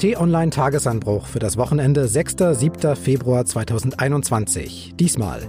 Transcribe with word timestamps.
T-Online 0.00 0.48
Tagesanbruch 0.48 1.26
für 1.26 1.40
das 1.40 1.58
Wochenende 1.58 2.06
6.7. 2.06 2.96
Februar 2.96 3.44
2021. 3.44 4.94
Diesmal 4.98 5.42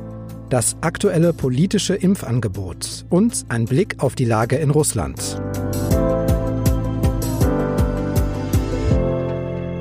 das 0.50 0.76
aktuelle 0.82 1.32
politische 1.32 1.96
Impfangebot 1.96 3.06
und 3.10 3.46
ein 3.48 3.64
Blick 3.64 4.04
auf 4.04 4.16
die 4.16 4.26
Lage 4.26 4.58
in 4.58 4.70
Russland. 4.70 5.42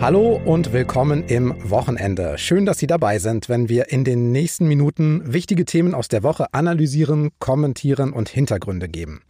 Hallo 0.00 0.40
und 0.44 0.72
willkommen 0.72 1.24
im 1.24 1.52
Wochenende. 1.68 2.38
Schön, 2.38 2.64
dass 2.64 2.78
Sie 2.78 2.86
dabei 2.86 3.18
sind, 3.18 3.48
wenn 3.48 3.68
wir 3.68 3.90
in 3.90 4.04
den 4.04 4.30
nächsten 4.30 4.68
Minuten 4.68 5.32
wichtige 5.32 5.64
Themen 5.64 5.96
aus 5.96 6.06
der 6.06 6.22
Woche 6.22 6.54
analysieren, 6.54 7.30
kommentieren 7.40 8.12
und 8.12 8.28
Hintergründe 8.28 8.88
geben. 8.88 9.22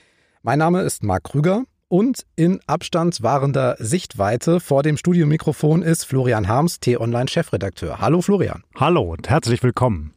Mein 0.43 0.59
Name 0.59 0.82
ist 0.82 1.02
Marc 1.02 1.25
Krüger 1.25 1.64
und 1.91 2.25
in 2.36 2.61
Abstand 2.68 3.20
wahrender 3.22 3.75
Sichtweite 3.80 4.61
vor 4.61 4.84
dem 4.84 4.96
Studiomikrofon 4.96 5.82
ist 5.82 6.07
Florian 6.07 6.46
Harms, 6.46 6.79
T-Online-Chefredakteur. 6.79 7.98
Hallo 7.98 8.22
Florian. 8.22 8.62
Hallo 8.76 9.03
und 9.03 9.29
herzlich 9.29 9.62
willkommen. 9.62 10.14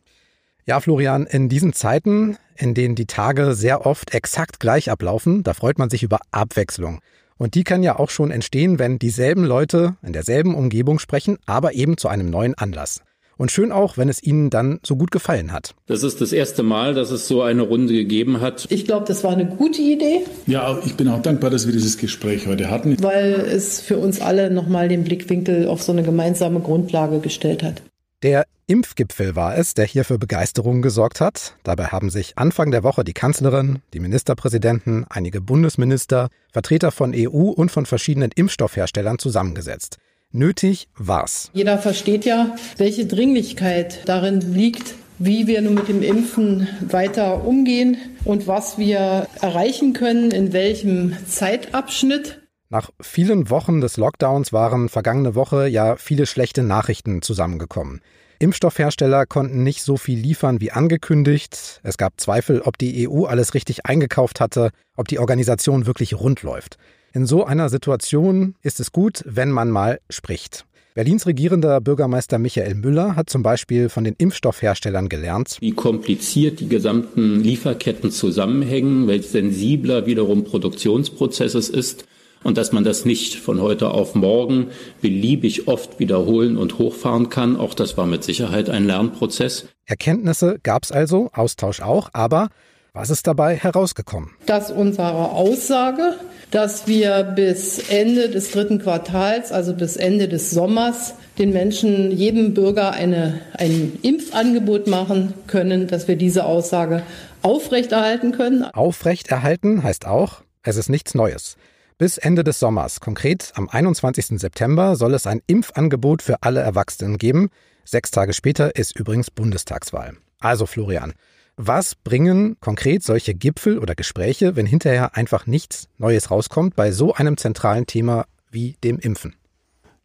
Ja, 0.66 0.80
Florian, 0.80 1.26
in 1.26 1.50
diesen 1.50 1.74
Zeiten, 1.74 2.38
in 2.56 2.76
denen 2.76 2.94
die 2.94 3.08
Tage 3.08 3.56
sehr 3.56 3.88
oft 3.88 4.14
exakt 4.14 4.60
gleich 4.60 4.92
ablaufen, 4.92 5.42
da 5.42 5.56
freut 5.56 5.80
man 5.80 5.90
sich 5.90 6.04
über 6.04 6.20
Abwechslung. 6.32 7.02
Und 7.38 7.56
die 7.56 7.64
kann 7.64 7.82
ja 7.82 7.98
auch 7.98 8.12
schon 8.12 8.30
entstehen, 8.30 8.78
wenn 8.78 9.00
dieselben 9.00 9.44
Leute 9.44 9.98
in 10.04 10.14
derselben 10.14 10.54
Umgebung 10.54 11.00
sprechen, 11.00 11.40
aber 11.48 11.74
eben 11.74 11.98
zu 11.98 12.08
einem 12.08 12.30
neuen 12.30 12.54
Anlass. 12.54 13.02
Und 13.38 13.52
schön 13.52 13.72
auch, 13.72 13.98
wenn 13.98 14.10
es 14.10 14.22
Ihnen 14.22 14.50
dann 14.50 14.80
so 14.84 14.96
gut 14.96 15.12
gefallen 15.12 15.52
hat. 15.52 15.76
Das 15.88 16.04
ist 16.04 16.22
das 16.22 16.34
erste 16.34 16.64
Mal, 16.64 16.94
dass 16.94 17.12
es 17.12 17.28
so 17.28 17.42
eine 17.42 17.64
Runde 17.64 17.94
gegeben 17.94 18.42
hat. 18.42 18.68
Ich 18.70 18.86
glaube, 18.86 19.06
das 19.08 19.24
war 19.24 19.32
eine 19.32 19.46
gute 19.46 19.82
Idee. 19.82 20.22
Ja, 20.48 20.80
ich 20.86 20.96
bin 20.96 21.08
auch 21.08 21.22
dankbar, 21.22 21.50
dass 21.50 21.66
wir 21.66 21.74
dieses 21.74 21.98
Gespräch 21.98 22.48
heute 22.48 22.70
hatten. 22.70 23.02
Weil 23.02 23.34
es 23.34 23.82
für 23.82 23.98
uns 23.98 24.22
alle 24.22 24.52
nochmal 24.52 24.88
den 24.88 25.04
Blickwinkel 25.04 25.68
auf 25.68 25.82
so 25.82 25.92
eine 25.92 26.04
gemeinsame 26.04 26.60
Grundlage 26.60 27.20
gestellt 27.20 27.64
hat. 27.64 27.82
Der 28.24 28.46
Impfgipfel 28.68 29.36
war 29.36 29.58
es, 29.58 29.74
der 29.74 29.86
hier 29.86 30.06
für 30.06 30.18
Begeisterung 30.18 30.82
gesorgt 30.82 31.20
hat. 31.20 31.56
Dabei 31.64 31.88
haben 31.88 32.10
sich 32.10 32.38
Anfang 32.38 32.72
der 32.72 32.82
Woche 32.82 33.04
die 33.04 33.12
Kanzlerin, 33.12 33.82
die 33.94 34.00
Ministerpräsidenten, 34.00 35.06
einige 35.10 35.42
Bundesminister, 35.42 36.30
Vertreter 36.50 36.92
von 36.92 37.14
EU 37.14 37.50
und 37.50 37.70
von 37.70 37.86
verschiedenen 37.86 38.32
Impfstoffherstellern 38.34 39.20
zusammengesetzt. 39.20 39.98
Nötig 40.36 40.88
war's. 40.98 41.52
Jeder 41.54 41.78
versteht 41.78 42.26
ja, 42.26 42.56
welche 42.78 43.06
Dringlichkeit 43.06 44.02
darin 44.06 44.42
liegt, 44.42 44.96
wie 45.20 45.46
wir 45.46 45.62
nun 45.62 45.76
mit 45.76 45.88
dem 45.88 46.02
Impfen 46.02 46.68
weiter 46.82 47.46
umgehen 47.46 47.98
und 48.26 48.48
was 48.48 48.80
wir 48.80 49.28
erreichen 49.42 49.94
können, 49.94 50.32
in 50.32 50.52
welchem 50.52 51.16
Zeitabschnitt. 51.28 52.42
Nach 52.70 52.90
vielen 53.00 53.52
Wochen 53.52 53.80
des 53.80 53.98
Lockdowns 53.98 54.52
waren 54.52 54.90
vergangene 54.90 55.36
Woche 55.36 55.68
ja 55.68 55.98
viele 55.98 56.26
schlechte 56.26 56.64
Nachrichten 56.64 57.22
zusammengekommen. 57.22 58.02
Impfstoffhersteller 58.40 59.28
konnten 59.28 59.62
nicht 59.62 59.84
so 59.84 59.98
viel 59.98 60.18
liefern 60.18 60.60
wie 60.62 60.72
angekündigt. 60.72 61.80
Es 61.84 61.98
gab 61.98 62.20
Zweifel, 62.20 62.62
ob 62.62 62.80
die 62.80 63.08
EU 63.08 63.26
alles 63.26 63.54
richtig 63.54 63.86
eingekauft 63.86 64.42
hatte, 64.42 64.72
ob 64.98 65.08
die 65.08 65.20
Organisation 65.20 65.86
wirklich 65.86 66.20
rund 66.20 66.42
läuft. 66.42 66.80
In 67.16 67.28
so 67.28 67.46
einer 67.46 67.70
Situation 67.70 68.56
ist 68.64 68.80
es 68.80 68.92
gut, 68.92 69.22
wenn 69.28 69.52
man 69.52 69.70
mal 69.70 70.00
spricht. 70.10 70.66
Berlins 70.96 71.28
regierender 71.28 71.80
Bürgermeister 71.80 72.40
Michael 72.40 72.74
Müller 72.74 73.16
hat 73.16 73.30
zum 73.30 73.44
Beispiel 73.44 73.90
von 73.90 74.04
den 74.04 74.16
Impfstoffherstellern 74.18 75.10
gelernt, 75.10 75.58
wie 75.60 75.74
kompliziert 75.74 76.60
die 76.60 76.68
gesamten 76.68 77.40
Lieferketten 77.40 78.10
zusammenhängen, 78.10 79.08
welch 79.08 79.28
sensibler 79.28 80.08
wiederum 80.08 80.44
Produktionsprozesses 80.44 81.70
ist 81.70 82.06
und 82.42 82.58
dass 82.58 82.72
man 82.72 82.84
das 82.84 83.06
nicht 83.06 83.36
von 83.36 83.62
heute 83.62 83.92
auf 83.92 84.16
morgen 84.16 84.70
beliebig 85.00 85.68
oft 85.68 86.00
wiederholen 86.00 86.58
und 86.58 86.80
hochfahren 86.80 87.30
kann. 87.30 87.58
Auch 87.58 87.76
das 87.76 87.96
war 87.96 88.08
mit 88.08 88.24
Sicherheit 88.24 88.72
ein 88.72 88.88
Lernprozess. 88.88 89.68
Erkenntnisse 89.86 90.58
gab 90.64 90.84
es 90.84 90.92
also, 90.92 91.30
Austausch 91.32 91.80
auch, 91.80 92.10
aber 92.14 92.50
was 92.94 93.10
ist 93.10 93.26
dabei 93.26 93.56
herausgekommen? 93.56 94.30
Dass 94.46 94.72
unsere 94.72 95.32
Aussage, 95.32 96.14
dass 96.52 96.86
wir 96.88 97.24
bis 97.24 97.90
Ende 97.90 98.30
des 98.30 98.52
dritten 98.52 98.80
Quartals, 98.80 99.52
also 99.52 99.74
bis 99.74 99.98
Ende 99.98 100.28
des 100.28 100.52
Sommers, 100.52 101.16
den 101.40 101.52
Menschen, 101.52 102.12
jedem 102.12 102.54
Bürger 102.54 102.92
eine, 102.92 103.42
ein 103.54 103.98
Impfangebot 104.04 104.86
machen 104.86 105.34
können, 105.48 105.88
dass 105.88 106.08
wir 106.08 106.16
diese 106.16 106.46
Aussage 106.46 107.02
aufrechterhalten 107.42 108.32
können. 108.32 108.64
Aufrechterhalten 108.64 109.82
heißt 109.82 110.06
auch, 110.06 110.44
es 110.62 110.78
ist 110.78 110.90
nichts 110.90 111.16
Neues. 111.16 111.58
Bis 111.98 112.20
Ende 112.20 112.44
des 112.44 112.60
Sommers, 112.60 113.00
konkret 113.00 113.54
am 113.56 113.70
21. 113.70 114.40
September, 114.40 114.96
soll 114.96 115.16
es 115.16 115.26
ein 115.26 115.42
Impfangebot 115.48 116.22
für 116.22 116.44
alle 116.44 116.60
Erwachsenen 116.60 117.18
geben. 117.18 117.50
Sechs 117.86 118.12
Tage 118.12 118.34
später 118.34 118.76
ist 118.76 118.98
übrigens 118.98 119.32
Bundestagswahl. 119.32 120.14
Also 120.40 120.66
Florian, 120.66 121.14
was 121.58 121.96
bringen 121.96 122.58
konkret 122.60 123.04
solche 123.04 123.34
Gipfel 123.34 123.80
oder 123.80 123.96
Gespräche, 123.96 124.56
wenn 124.56 124.66
hinterher 124.66 125.16
einfach 125.16 125.46
nichts 125.46 125.88
Neues 125.98 126.32
rauskommt 126.32 126.76
bei 126.76 126.92
so 126.92 127.14
einem 127.14 127.38
zentralen 127.38 127.86
Thema 127.86 128.26
wie 128.50 128.76
dem 128.84 129.00
Impfen? 129.00 129.36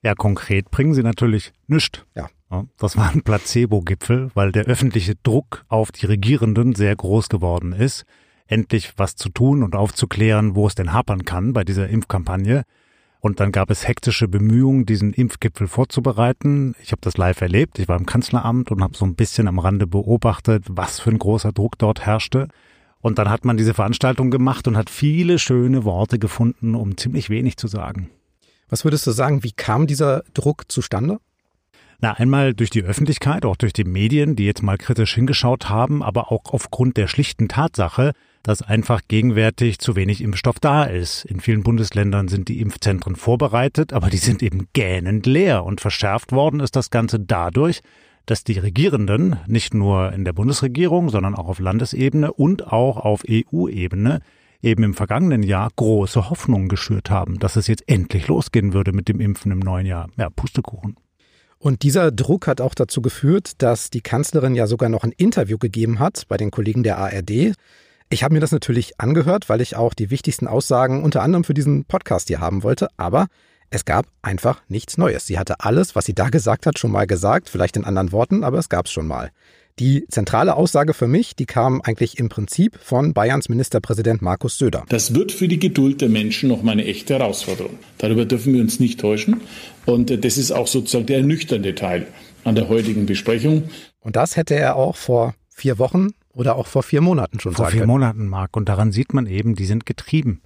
Ja, 0.03 0.15
konkret 0.15 0.71
bringen 0.71 0.95
sie 0.95 1.03
natürlich 1.03 1.53
nichts. 1.67 2.05
Ja. 2.15 2.29
Das 2.79 2.97
war 2.97 3.11
ein 3.11 3.23
Placebo-Gipfel, 3.23 4.31
weil 4.35 4.53
der 4.53 4.65
öffentliche 4.65 5.15
Druck 5.23 5.65
auf 5.69 5.93
die 5.93 6.07
Regierenden 6.07 6.75
sehr 6.75 6.97
groß 6.97 7.29
geworden 7.29 7.73
ist, 7.73 8.05
endlich 8.47 8.95
was 8.97 9.17
zu 9.17 9.29
tun 9.29 9.63
und 9.63 9.77
aufzuklären, 9.77 10.55
wo 10.55 10.67
es 10.67 10.75
denn 10.75 10.95
hapern 10.95 11.27
kann 11.27 11.53
bei 11.53 11.65
dieser 11.65 11.89
Impfkampagne. 11.89 12.63
Und 13.21 13.41
dann 13.41 13.51
gab 13.51 13.71
es 13.71 13.89
hektische 13.89 14.29
Bemühungen, 14.29 14.87
diesen 14.87 15.13
Impfgipfel 15.13 15.67
vorzubereiten. 15.67 16.75
Ich 16.81 16.93
habe 16.93 17.01
das 17.01 17.17
live 17.17 17.41
erlebt. 17.41 17.79
Ich 17.79 17.89
war 17.89 17.99
im 17.99 18.07
Kanzleramt 18.07 18.71
und 18.71 18.83
habe 18.83 18.97
so 18.97 19.05
ein 19.05 19.17
bisschen 19.17 19.49
am 19.49 19.59
Rande 19.59 19.87
beobachtet, 19.87 20.65
was 20.69 21.01
für 21.01 21.11
ein 21.11 21.19
großer 21.19 21.53
Druck 21.53 21.79
dort 21.79 22.07
herrschte. 22.07 22.49
Und 23.01 23.19
dann 23.19 23.29
hat 23.29 23.45
man 23.45 23.57
diese 23.57 23.75
Veranstaltung 23.75 24.31
gemacht 24.31 24.69
und 24.69 24.77
hat 24.77 24.91
viele 24.91 25.39
schöne 25.39 25.85
Worte 25.85 26.19
gefunden, 26.19 26.75
um 26.75 26.97
ziemlich 26.97 27.31
wenig 27.31 27.57
zu 27.57 27.67
sagen. 27.67 28.11
Was 28.69 28.85
würdest 28.85 29.07
du 29.07 29.11
sagen, 29.11 29.43
wie 29.43 29.53
kam 29.53 29.87
dieser 29.87 30.23
Druck 30.35 30.71
zustande? 30.71 31.19
Na, 32.01 32.13
einmal 32.13 32.55
durch 32.55 32.71
die 32.71 32.85
Öffentlichkeit, 32.85 33.45
auch 33.45 33.57
durch 33.57 33.73
die 33.73 33.85
Medien, 33.85 34.37
die 34.37 34.45
jetzt 34.45 34.63
mal 34.63 34.79
kritisch 34.79 35.15
hingeschaut 35.15 35.69
haben, 35.69 36.03
aber 36.03 36.31
auch 36.31 36.53
aufgrund 36.53 36.97
der 36.97 37.09
schlichten 37.09 37.49
Tatsache, 37.49 38.13
dass 38.43 38.63
einfach 38.63 39.03
gegenwärtig 39.09 39.79
zu 39.79 39.97
wenig 39.97 40.23
Impfstoff 40.23 40.61
da 40.61 40.85
ist. 40.85 41.25
In 41.25 41.41
vielen 41.41 41.63
Bundesländern 41.63 42.29
sind 42.29 42.49
die 42.49 42.61
Impfzentren 42.61 43.17
vorbereitet, 43.17 43.93
aber 43.93 44.11
die 44.11 44.19
sind 44.19 44.43
eben 44.43 44.69
gähnend 44.73 45.27
leer 45.27 45.65
und 45.65 45.81
verschärft 45.81 46.33
worden 46.33 46.61
ist 46.61 46.77
das 46.77 46.91
Ganze 46.91 47.21
dadurch, 47.21 47.81
dass 48.27 48.45
die 48.45 48.59
Regierenden 48.59 49.37
nicht 49.47 49.75
nur 49.75 50.13
in 50.13 50.25
der 50.25 50.35
Bundesregierung, 50.35 51.09
sondern 51.09 51.35
auch 51.35 51.49
auf 51.49 51.59
Landesebene 51.59 52.33
und 52.33 52.67
auch 52.67 52.99
auf 52.99 53.23
EU-Ebene 53.29 54.21
eben 54.63 54.83
im 54.83 54.95
vergangenen 54.95 55.43
Jahr 55.43 55.71
große 55.77 56.31
Hoffnungen 56.31 56.69
geschürt 56.69 57.11
haben, 57.11 57.39
dass 57.39 57.57
es 57.57 57.69
jetzt 57.69 57.89
endlich 57.89 58.29
losgehen 58.29 58.73
würde 58.73 58.93
mit 58.93 59.09
dem 59.09 59.21
Impfen 59.21 59.53
im 59.53 59.61
neuen 59.61 59.87
Jahr. 59.87 60.09
Ja, 60.17 60.31
Pustekuchen. 60.31 60.97
Und 61.59 61.83
dieser 61.83 62.13
Druck 62.13 62.47
hat 62.47 62.61
auch 62.61 62.75
dazu 62.75 63.03
geführt, 63.03 63.63
dass 63.63 63.91
die 63.91 64.01
Kanzlerin 64.01 64.55
ja 64.55 64.67
sogar 64.67 64.89
noch 64.89 65.03
ein 65.03 65.13
Interview 65.13 65.59
gegeben 65.59 65.99
hat 65.99 66.25
bei 66.29 66.37
den 66.37 66.51
Kollegen 66.51 66.83
der 66.83 66.99
ARD. 66.99 67.55
Ich 68.11 68.23
habe 68.23 68.33
mir 68.33 68.41
das 68.41 68.53
natürlich 68.53 68.99
angehört, 68.99 69.51
weil 69.51 69.61
ich 69.61 69.77
auch 69.77 69.93
die 69.93 70.11
wichtigsten 70.11 70.47
Aussagen 70.47 71.03
unter 71.03 71.21
anderem 71.21 71.45
für 71.45 71.53
diesen 71.53 71.85
Podcast 71.85 72.29
hier 72.29 72.41
haben 72.41 72.63
wollte, 72.63 72.89
aber 72.97 73.27
es 73.69 73.85
gab 73.85 74.07
einfach 74.23 74.63
nichts 74.69 74.97
Neues. 74.97 75.27
Sie 75.27 75.39
hatte 75.39 75.61
alles, 75.61 75.95
was 75.95 76.07
sie 76.07 76.15
da 76.15 76.31
gesagt 76.31 76.65
hat, 76.65 76.79
schon 76.79 76.91
mal 76.91 77.07
gesagt, 77.07 77.51
vielleicht 77.51 77.77
in 77.77 77.85
anderen 77.85 78.11
Worten, 78.11 78.45
aber 78.45 78.59
es 78.59 78.71
gab 78.71 78.87
es 78.87 78.93
schon 78.93 79.07
mal. 79.07 79.31
Die 79.79 80.07
zentrale 80.09 80.57
Aussage 80.57 80.95
für 80.95 81.07
mich, 81.07 81.37
die 81.37 81.45
kam 81.45 81.83
eigentlich 81.83 82.19
im 82.19 82.31
Prinzip 82.31 82.79
von 82.83 83.13
Bayerns 83.13 83.51
Ministerpräsident 83.51 84.23
Markus 84.23 84.57
Söder. 84.57 84.85
Das 84.89 85.15
wird 85.15 85.31
für 85.31 85.47
die 85.47 85.59
Geduld 85.59 86.01
der 86.01 86.09
Menschen 86.09 86.49
noch 86.49 86.63
mal 86.63 86.73
eine 86.73 86.87
echte 86.87 87.19
Herausforderung. 87.19 87.79
Darüber 87.99 88.25
dürfen 88.25 88.55
wir 88.55 88.63
uns 88.63 88.81
nicht 88.81 88.99
täuschen. 88.99 89.43
Und 89.85 90.11
äh, 90.11 90.19
das 90.19 90.39
ist 90.39 90.51
auch 90.51 90.67
sozusagen 90.67 91.07
der 91.07 91.19
ernüchternde 91.19 91.75
Teil 91.75 92.07
an 92.43 92.55
der 92.55 92.71
heutigen 92.71 93.05
Besprechung. 93.05 93.65
Und 94.01 94.17
das 94.17 94.37
hätte 94.37 94.55
er 94.55 94.77
auch 94.77 94.97
vor 94.97 95.35
vier 95.51 95.79
Wochen 95.79 96.09
oder 96.39 96.55
auch 96.55 96.69
vor 96.69 96.85
vier 96.85 97.01
Monaten 97.01 97.41
schon 97.41 97.53
vor 97.53 97.67
vier 97.67 97.81
können. 97.81 97.91
Monaten, 97.91 98.29
Marc. 98.29 98.57
Und 98.57 98.69
daran 98.69 98.93
sieht 98.93 99.13
man 99.13 99.27
eben, 99.27 99.57
die 99.57 99.67
sind 99.67 99.87
getrieben. 99.87 100.41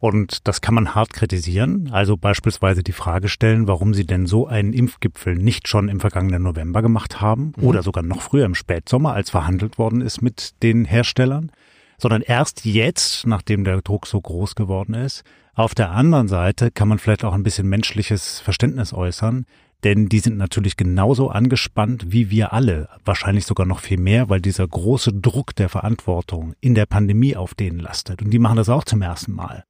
Und 0.00 0.48
das 0.48 0.60
kann 0.60 0.74
man 0.74 0.96
hart 0.96 1.12
kritisieren. 1.12 1.90
Also 1.92 2.16
beispielsweise 2.16 2.82
die 2.82 2.90
Frage 2.90 3.28
stellen, 3.28 3.68
warum 3.68 3.94
sie 3.94 4.04
denn 4.04 4.26
so 4.26 4.48
einen 4.48 4.72
Impfgipfel 4.72 5.36
nicht 5.36 5.68
schon 5.68 5.88
im 5.88 6.00
vergangenen 6.00 6.42
November 6.42 6.82
gemacht 6.82 7.20
haben 7.20 7.52
mhm. 7.56 7.64
oder 7.64 7.84
sogar 7.84 8.02
noch 8.02 8.20
früher 8.20 8.44
im 8.44 8.56
Spätsommer, 8.56 9.14
als 9.14 9.30
verhandelt 9.30 9.78
worden 9.78 10.00
ist 10.00 10.22
mit 10.22 10.60
den 10.64 10.84
Herstellern, 10.84 11.52
sondern 11.98 12.22
erst 12.22 12.64
jetzt, 12.64 13.24
nachdem 13.24 13.62
der 13.62 13.80
Druck 13.80 14.08
so 14.08 14.20
groß 14.20 14.56
geworden 14.56 14.94
ist. 14.94 15.22
Auf 15.54 15.76
der 15.76 15.92
anderen 15.92 16.26
Seite 16.26 16.72
kann 16.72 16.88
man 16.88 16.98
vielleicht 16.98 17.24
auch 17.24 17.34
ein 17.34 17.44
bisschen 17.44 17.68
menschliches 17.68 18.40
Verständnis 18.40 18.92
äußern, 18.92 19.46
denn 19.84 20.08
die 20.08 20.20
sind 20.20 20.36
natürlich 20.36 20.76
genauso 20.76 21.28
angespannt 21.28 22.06
wie 22.08 22.30
wir 22.30 22.52
alle, 22.52 22.88
wahrscheinlich 23.04 23.46
sogar 23.46 23.66
noch 23.66 23.80
viel 23.80 23.98
mehr, 23.98 24.28
weil 24.28 24.40
dieser 24.40 24.66
große 24.66 25.12
Druck 25.12 25.56
der 25.56 25.68
Verantwortung 25.68 26.54
in 26.60 26.74
der 26.74 26.86
Pandemie 26.86 27.36
auf 27.36 27.54
denen 27.54 27.78
lastet. 27.78 28.22
Und 28.22 28.30
die 28.30 28.38
machen 28.38 28.56
das 28.56 28.68
auch 28.68 28.84
zum 28.84 29.02
ersten 29.02 29.32
Mal. 29.32 29.64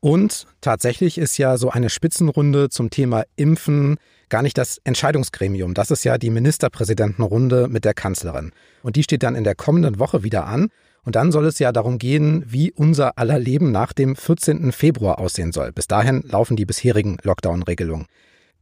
Und 0.00 0.48
tatsächlich 0.60 1.16
ist 1.16 1.38
ja 1.38 1.56
so 1.56 1.70
eine 1.70 1.88
Spitzenrunde 1.88 2.70
zum 2.70 2.90
Thema 2.90 3.22
Impfen 3.36 3.98
gar 4.28 4.42
nicht 4.42 4.58
das 4.58 4.78
Entscheidungsgremium. 4.82 5.74
Das 5.74 5.92
ist 5.92 6.02
ja 6.02 6.18
die 6.18 6.30
Ministerpräsidentenrunde 6.30 7.68
mit 7.68 7.84
der 7.84 7.94
Kanzlerin. 7.94 8.50
Und 8.82 8.96
die 8.96 9.04
steht 9.04 9.22
dann 9.22 9.36
in 9.36 9.44
der 9.44 9.54
kommenden 9.54 10.00
Woche 10.00 10.24
wieder 10.24 10.46
an. 10.46 10.70
Und 11.04 11.14
dann 11.14 11.30
soll 11.30 11.46
es 11.46 11.60
ja 11.60 11.70
darum 11.70 11.98
gehen, 11.98 12.44
wie 12.48 12.72
unser 12.72 13.16
aller 13.16 13.38
Leben 13.38 13.70
nach 13.70 13.92
dem 13.92 14.16
14. 14.16 14.72
Februar 14.72 15.20
aussehen 15.20 15.52
soll. 15.52 15.70
Bis 15.70 15.86
dahin 15.86 16.22
laufen 16.22 16.56
die 16.56 16.66
bisherigen 16.66 17.18
Lockdown-Regelungen. 17.22 18.06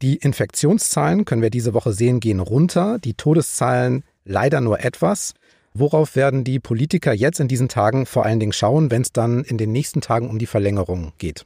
Die 0.02 0.16
Infektionszahlen, 0.16 1.24
können 1.24 1.42
wir 1.42 1.50
diese 1.50 1.74
Woche 1.74 1.92
sehen, 1.92 2.20
gehen 2.20 2.40
runter, 2.40 2.98
die 2.98 3.14
Todeszahlen 3.14 4.02
leider 4.24 4.60
nur 4.60 4.80
etwas. 4.80 5.34
Worauf 5.74 6.16
werden 6.16 6.42
die 6.42 6.58
Politiker 6.58 7.12
jetzt 7.12 7.38
in 7.38 7.48
diesen 7.48 7.68
Tagen 7.68 8.06
vor 8.06 8.24
allen 8.24 8.40
Dingen 8.40 8.52
schauen, 8.52 8.90
wenn 8.90 9.02
es 9.02 9.12
dann 9.12 9.44
in 9.44 9.58
den 9.58 9.72
nächsten 9.72 10.00
Tagen 10.00 10.28
um 10.28 10.38
die 10.38 10.46
Verlängerung 10.46 11.12
geht? 11.18 11.44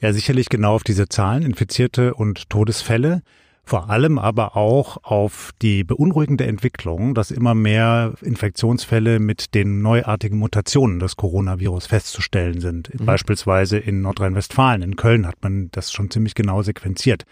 Ja, 0.00 0.12
sicherlich 0.12 0.48
genau 0.48 0.74
auf 0.74 0.82
diese 0.82 1.08
Zahlen, 1.08 1.42
Infizierte 1.42 2.14
und 2.14 2.48
Todesfälle. 2.48 3.22
Vor 3.62 3.90
allem 3.90 4.18
aber 4.18 4.56
auch 4.56 5.04
auf 5.04 5.52
die 5.60 5.84
beunruhigende 5.84 6.46
Entwicklung, 6.46 7.14
dass 7.14 7.30
immer 7.30 7.54
mehr 7.54 8.14
Infektionsfälle 8.22 9.20
mit 9.20 9.54
den 9.54 9.82
neuartigen 9.82 10.38
Mutationen 10.38 10.98
des 10.98 11.16
Coronavirus 11.16 11.86
festzustellen 11.86 12.60
sind. 12.60 12.98
Mhm. 12.98 13.04
Beispielsweise 13.04 13.78
in 13.78 14.00
Nordrhein-Westfalen, 14.00 14.82
in 14.82 14.96
Köln 14.96 15.26
hat 15.26 15.36
man 15.42 15.68
das 15.70 15.92
schon 15.92 16.10
ziemlich 16.10 16.34
genau 16.34 16.62
sequenziert. 16.62 17.24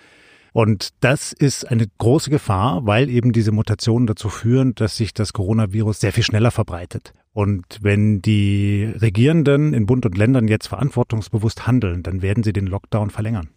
Und 0.53 0.91
das 1.01 1.33
ist 1.33 1.69
eine 1.71 1.87
große 1.99 2.31
Gefahr, 2.31 2.87
weil 2.87 3.11
eben 3.11 3.33
diese 3.33 3.53
Mutationen 3.53 4.07
dazu 4.07 4.29
führen, 4.29 4.75
dass 4.75 4.97
sich 4.97 5.15
das 5.15 5.33
Coronavirus 5.33 6.01
sehr 6.01 6.13
viel 6.13 6.25
schneller 6.25 6.51
verbreitet. 6.51 7.13
Und 7.33 7.79
wenn 7.83 8.21
die 8.21 8.93
Regierenden 9.01 9.75
in 9.75 9.87
Bund 9.87 10.05
und 10.07 10.17
Ländern 10.17 10.49
jetzt 10.49 10.67
verantwortungsbewusst 10.67 11.67
handeln, 11.67 12.03
dann 12.03 12.23
werden 12.23 12.43
sie 12.43 12.53
den 12.53 12.67
Lockdown 12.67 13.11
verlängern. 13.11 13.51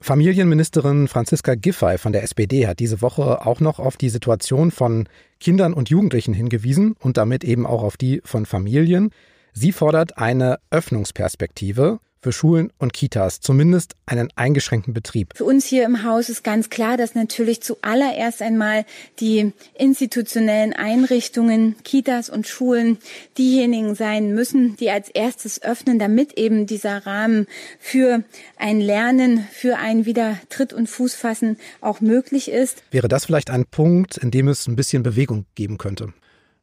Familienministerin 0.00 1.08
Franziska 1.08 1.56
Giffey 1.56 1.98
von 1.98 2.12
der 2.12 2.22
SPD 2.22 2.68
hat 2.68 2.78
diese 2.78 3.02
Woche 3.02 3.44
auch 3.44 3.58
noch 3.58 3.80
auf 3.80 3.96
die 3.96 4.10
Situation 4.10 4.70
von 4.70 5.08
Kindern 5.40 5.74
und 5.74 5.90
Jugendlichen 5.90 6.34
hingewiesen 6.34 6.94
und 7.00 7.16
damit 7.16 7.42
eben 7.42 7.66
auch 7.66 7.82
auf 7.82 7.96
die 7.96 8.20
von 8.24 8.46
Familien. 8.46 9.10
Sie 9.52 9.72
fordert 9.72 10.16
eine 10.16 10.58
Öffnungsperspektive 10.70 11.98
für 12.20 12.32
Schulen 12.32 12.72
und 12.78 12.92
Kitas, 12.92 13.40
zumindest 13.40 13.94
einen 14.06 14.28
eingeschränkten 14.36 14.94
Betrieb. 14.94 15.32
Für 15.36 15.44
uns 15.44 15.66
hier 15.66 15.84
im 15.84 16.04
Haus 16.04 16.28
ist 16.28 16.44
ganz 16.44 16.70
klar, 16.70 16.96
dass 16.96 17.14
natürlich 17.14 17.62
zuallererst 17.62 18.42
einmal 18.42 18.84
die 19.20 19.52
institutionellen 19.74 20.72
Einrichtungen, 20.72 21.76
Kitas 21.84 22.30
und 22.30 22.46
Schulen 22.46 22.98
diejenigen 23.36 23.94
sein 23.94 24.34
müssen, 24.34 24.76
die 24.76 24.90
als 24.90 25.08
erstes 25.08 25.62
öffnen, 25.62 25.98
damit 25.98 26.34
eben 26.34 26.66
dieser 26.66 27.06
Rahmen 27.06 27.46
für 27.78 28.22
ein 28.56 28.80
Lernen, 28.80 29.46
für 29.52 29.76
ein 29.76 30.06
wieder 30.06 30.38
Tritt 30.48 30.72
und 30.72 30.88
Fußfassen 30.88 31.56
auch 31.80 32.00
möglich 32.00 32.50
ist. 32.50 32.82
Wäre 32.90 33.08
das 33.08 33.26
vielleicht 33.26 33.50
ein 33.50 33.66
Punkt, 33.66 34.16
in 34.16 34.30
dem 34.30 34.48
es 34.48 34.66
ein 34.66 34.76
bisschen 34.76 35.02
Bewegung 35.02 35.46
geben 35.54 35.78
könnte? 35.78 36.12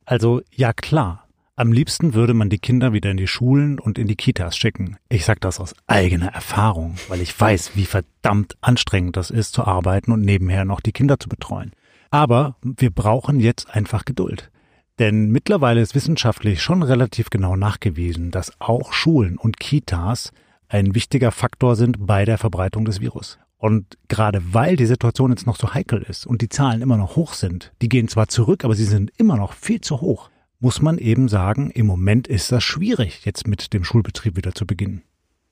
Also 0.05 0.41
ja 0.51 0.73
klar. 0.73 1.24
Am 1.57 1.71
liebsten 1.71 2.13
würde 2.13 2.33
man 2.33 2.49
die 2.49 2.59
Kinder 2.59 2.91
wieder 2.91 3.11
in 3.11 3.15
die 3.15 3.27
Schulen 3.27 3.79
und 3.79 3.97
in 3.97 4.07
die 4.07 4.17
Kitas 4.17 4.57
schicken. 4.57 4.97
Ich 5.07 5.23
sage 5.23 5.39
das 5.39 5.61
aus 5.61 5.73
eigener 5.87 6.27
Erfahrung, 6.27 6.95
weil 7.07 7.21
ich 7.21 7.39
weiß, 7.39 7.77
wie 7.77 7.85
verdammt 7.85 8.57
anstrengend 8.59 9.15
das 9.15 9.29
ist 9.29 9.53
zu 9.53 9.63
arbeiten 9.63 10.11
und 10.11 10.19
nebenher 10.19 10.65
noch 10.65 10.81
die 10.81 10.91
Kinder 10.91 11.17
zu 11.17 11.29
betreuen. 11.29 11.71
Aber 12.11 12.57
wir 12.61 12.89
brauchen 12.91 13.39
jetzt 13.39 13.73
einfach 13.73 14.03
Geduld. 14.03 14.51
Denn 14.99 15.29
mittlerweile 15.29 15.79
ist 15.79 15.95
wissenschaftlich 15.95 16.61
schon 16.61 16.83
relativ 16.83 17.29
genau 17.29 17.55
nachgewiesen, 17.55 18.31
dass 18.31 18.59
auch 18.59 18.91
Schulen 18.91 19.37
und 19.37 19.57
Kitas 19.57 20.33
ein 20.67 20.93
wichtiger 20.93 21.31
Faktor 21.31 21.77
sind 21.77 22.05
bei 22.05 22.25
der 22.25 22.37
Verbreitung 22.37 22.83
des 22.83 22.99
Virus. 22.99 23.39
Und 23.57 23.97
gerade 24.09 24.41
weil 24.53 24.75
die 24.75 24.85
Situation 24.85 25.31
jetzt 25.31 25.47
noch 25.47 25.55
so 25.55 25.73
heikel 25.73 26.01
ist 26.01 26.27
und 26.27 26.41
die 26.41 26.49
Zahlen 26.49 26.81
immer 26.81 26.97
noch 26.97 27.15
hoch 27.15 27.33
sind, 27.33 27.71
die 27.81 27.87
gehen 27.87 28.09
zwar 28.09 28.27
zurück, 28.27 28.65
aber 28.65 28.75
sie 28.75 28.83
sind 28.83 29.13
immer 29.15 29.37
noch 29.37 29.53
viel 29.53 29.79
zu 29.79 30.01
hoch, 30.01 30.29
muss 30.59 30.81
man 30.81 30.97
eben 30.97 31.27
sagen, 31.27 31.71
im 31.71 31.85
Moment 31.85 32.27
ist 32.27 32.51
das 32.51 32.63
schwierig, 32.63 33.25
jetzt 33.25 33.47
mit 33.47 33.73
dem 33.73 33.83
Schulbetrieb 33.83 34.35
wieder 34.35 34.53
zu 34.53 34.65
beginnen. 34.65 35.03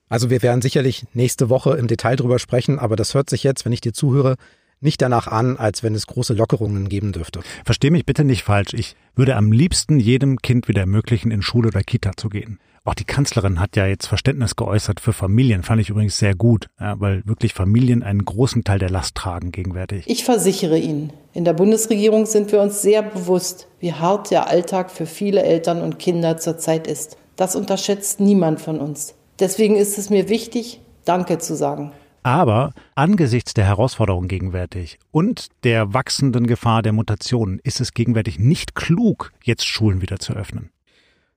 Also 0.08 0.30
wir 0.30 0.42
werden 0.42 0.62
sicherlich 0.62 1.06
nächste 1.14 1.48
Woche 1.48 1.76
im 1.76 1.86
Detail 1.86 2.16
drüber 2.16 2.38
sprechen, 2.38 2.78
aber 2.78 2.96
das 2.96 3.14
hört 3.14 3.30
sich 3.30 3.42
jetzt, 3.42 3.64
wenn 3.64 3.72
ich 3.72 3.80
dir 3.80 3.92
zuhöre, 3.92 4.36
nicht 4.80 5.00
danach 5.00 5.26
an, 5.26 5.56
als 5.56 5.82
wenn 5.82 5.94
es 5.94 6.06
große 6.06 6.34
Lockerungen 6.34 6.88
geben 6.88 7.12
dürfte. 7.12 7.40
Versteh 7.64 7.90
mich 7.90 8.04
bitte 8.04 8.24
nicht 8.24 8.42
falsch. 8.42 8.74
Ich 8.74 8.96
würde 9.14 9.36
am 9.36 9.50
liebsten 9.50 9.98
jedem 9.98 10.38
Kind 10.42 10.68
wieder 10.68 10.82
ermöglichen, 10.82 11.30
in 11.30 11.42
Schule 11.42 11.68
oder 11.68 11.82
Kita 11.82 12.12
zu 12.16 12.28
gehen. 12.28 12.58
Auch 12.86 12.94
die 12.94 13.04
Kanzlerin 13.04 13.60
hat 13.60 13.76
ja 13.76 13.86
jetzt 13.86 14.06
Verständnis 14.06 14.56
geäußert 14.56 15.00
für 15.00 15.14
Familien, 15.14 15.62
fand 15.62 15.80
ich 15.80 15.88
übrigens 15.88 16.18
sehr 16.18 16.34
gut, 16.34 16.66
ja, 16.78 17.00
weil 17.00 17.26
wirklich 17.26 17.54
Familien 17.54 18.02
einen 18.02 18.26
großen 18.26 18.62
Teil 18.62 18.78
der 18.78 18.90
Last 18.90 19.14
tragen 19.14 19.52
gegenwärtig. 19.52 20.04
Ich 20.06 20.24
versichere 20.24 20.78
Ihnen, 20.78 21.10
in 21.32 21.46
der 21.46 21.54
Bundesregierung 21.54 22.26
sind 22.26 22.52
wir 22.52 22.60
uns 22.60 22.82
sehr 22.82 23.02
bewusst, 23.02 23.68
wie 23.80 23.94
hart 23.94 24.30
der 24.30 24.48
Alltag 24.48 24.90
für 24.90 25.06
viele 25.06 25.42
Eltern 25.42 25.80
und 25.80 25.98
Kinder 25.98 26.36
zurzeit 26.36 26.86
ist. 26.86 27.16
Das 27.36 27.56
unterschätzt 27.56 28.20
niemand 28.20 28.60
von 28.60 28.78
uns. 28.78 29.14
Deswegen 29.40 29.76
ist 29.76 29.96
es 29.96 30.10
mir 30.10 30.28
wichtig, 30.28 30.80
Danke 31.06 31.38
zu 31.38 31.56
sagen. 31.56 31.92
Aber 32.22 32.72
angesichts 32.94 33.54
der 33.54 33.64
Herausforderungen 33.64 34.28
gegenwärtig 34.28 34.98
und 35.10 35.48
der 35.64 35.92
wachsenden 35.92 36.46
Gefahr 36.46 36.82
der 36.82 36.92
Mutationen 36.92 37.60
ist 37.62 37.80
es 37.80 37.92
gegenwärtig 37.92 38.38
nicht 38.38 38.74
klug, 38.74 39.32
jetzt 39.42 39.66
Schulen 39.66 40.00
wieder 40.00 40.18
zu 40.18 40.34
öffnen. 40.34 40.70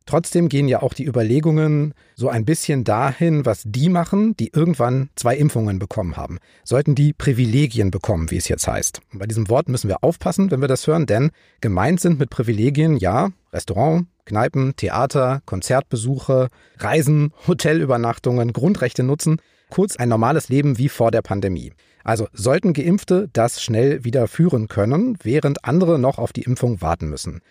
Trotzdem 0.07 0.47
gehen 0.47 0.69
ja 0.69 0.81
auch 0.81 0.93
die 0.93 1.05
Überlegungen 1.05 1.93
so 2.15 2.29
ein 2.29 2.45
bisschen 2.45 2.85
dahin, 2.85 3.45
was 3.45 3.63
die 3.65 3.89
machen, 3.89 4.35
die 4.37 4.51
irgendwann 4.53 5.09
zwei 5.15 5.35
Impfungen 5.35 5.79
bekommen 5.79 6.15
haben. 6.15 6.39
Sollten 6.63 6.95
die 6.95 7.11
Privilegien 7.11 7.91
bekommen, 7.91 8.31
wie 8.31 8.37
es 8.37 8.47
jetzt 8.47 8.67
heißt. 8.67 9.01
Und 9.11 9.19
bei 9.19 9.25
diesem 9.25 9.49
Wort 9.49 9.67
müssen 9.67 9.89
wir 9.89 10.03
aufpassen, 10.05 10.49
wenn 10.49 10.61
wir 10.61 10.69
das 10.69 10.87
hören, 10.87 11.05
denn 11.07 11.31
gemeint 11.59 11.99
sind 11.99 12.19
mit 12.19 12.29
Privilegien 12.29 12.95
ja 12.95 13.29
Restaurant, 13.51 14.07
Kneipen, 14.23 14.77
Theater, 14.77 15.41
Konzertbesuche, 15.45 16.47
Reisen, 16.77 17.33
Hotelübernachtungen, 17.45 18.53
Grundrechte 18.53 19.03
nutzen, 19.03 19.41
kurz 19.69 19.97
ein 19.97 20.07
normales 20.07 20.47
Leben 20.47 20.77
wie 20.77 20.89
vor 20.89 21.11
der 21.11 21.21
Pandemie. 21.21 21.73
Also 22.05 22.29
sollten 22.31 22.71
Geimpfte 22.71 23.29
das 23.33 23.61
schnell 23.61 24.05
wieder 24.05 24.29
führen 24.29 24.69
können, 24.69 25.17
während 25.21 25.65
andere 25.65 25.99
noch 25.99 26.17
auf 26.17 26.31
die 26.31 26.43
Impfung 26.43 26.81
warten 26.81 27.09
müssen. 27.09 27.41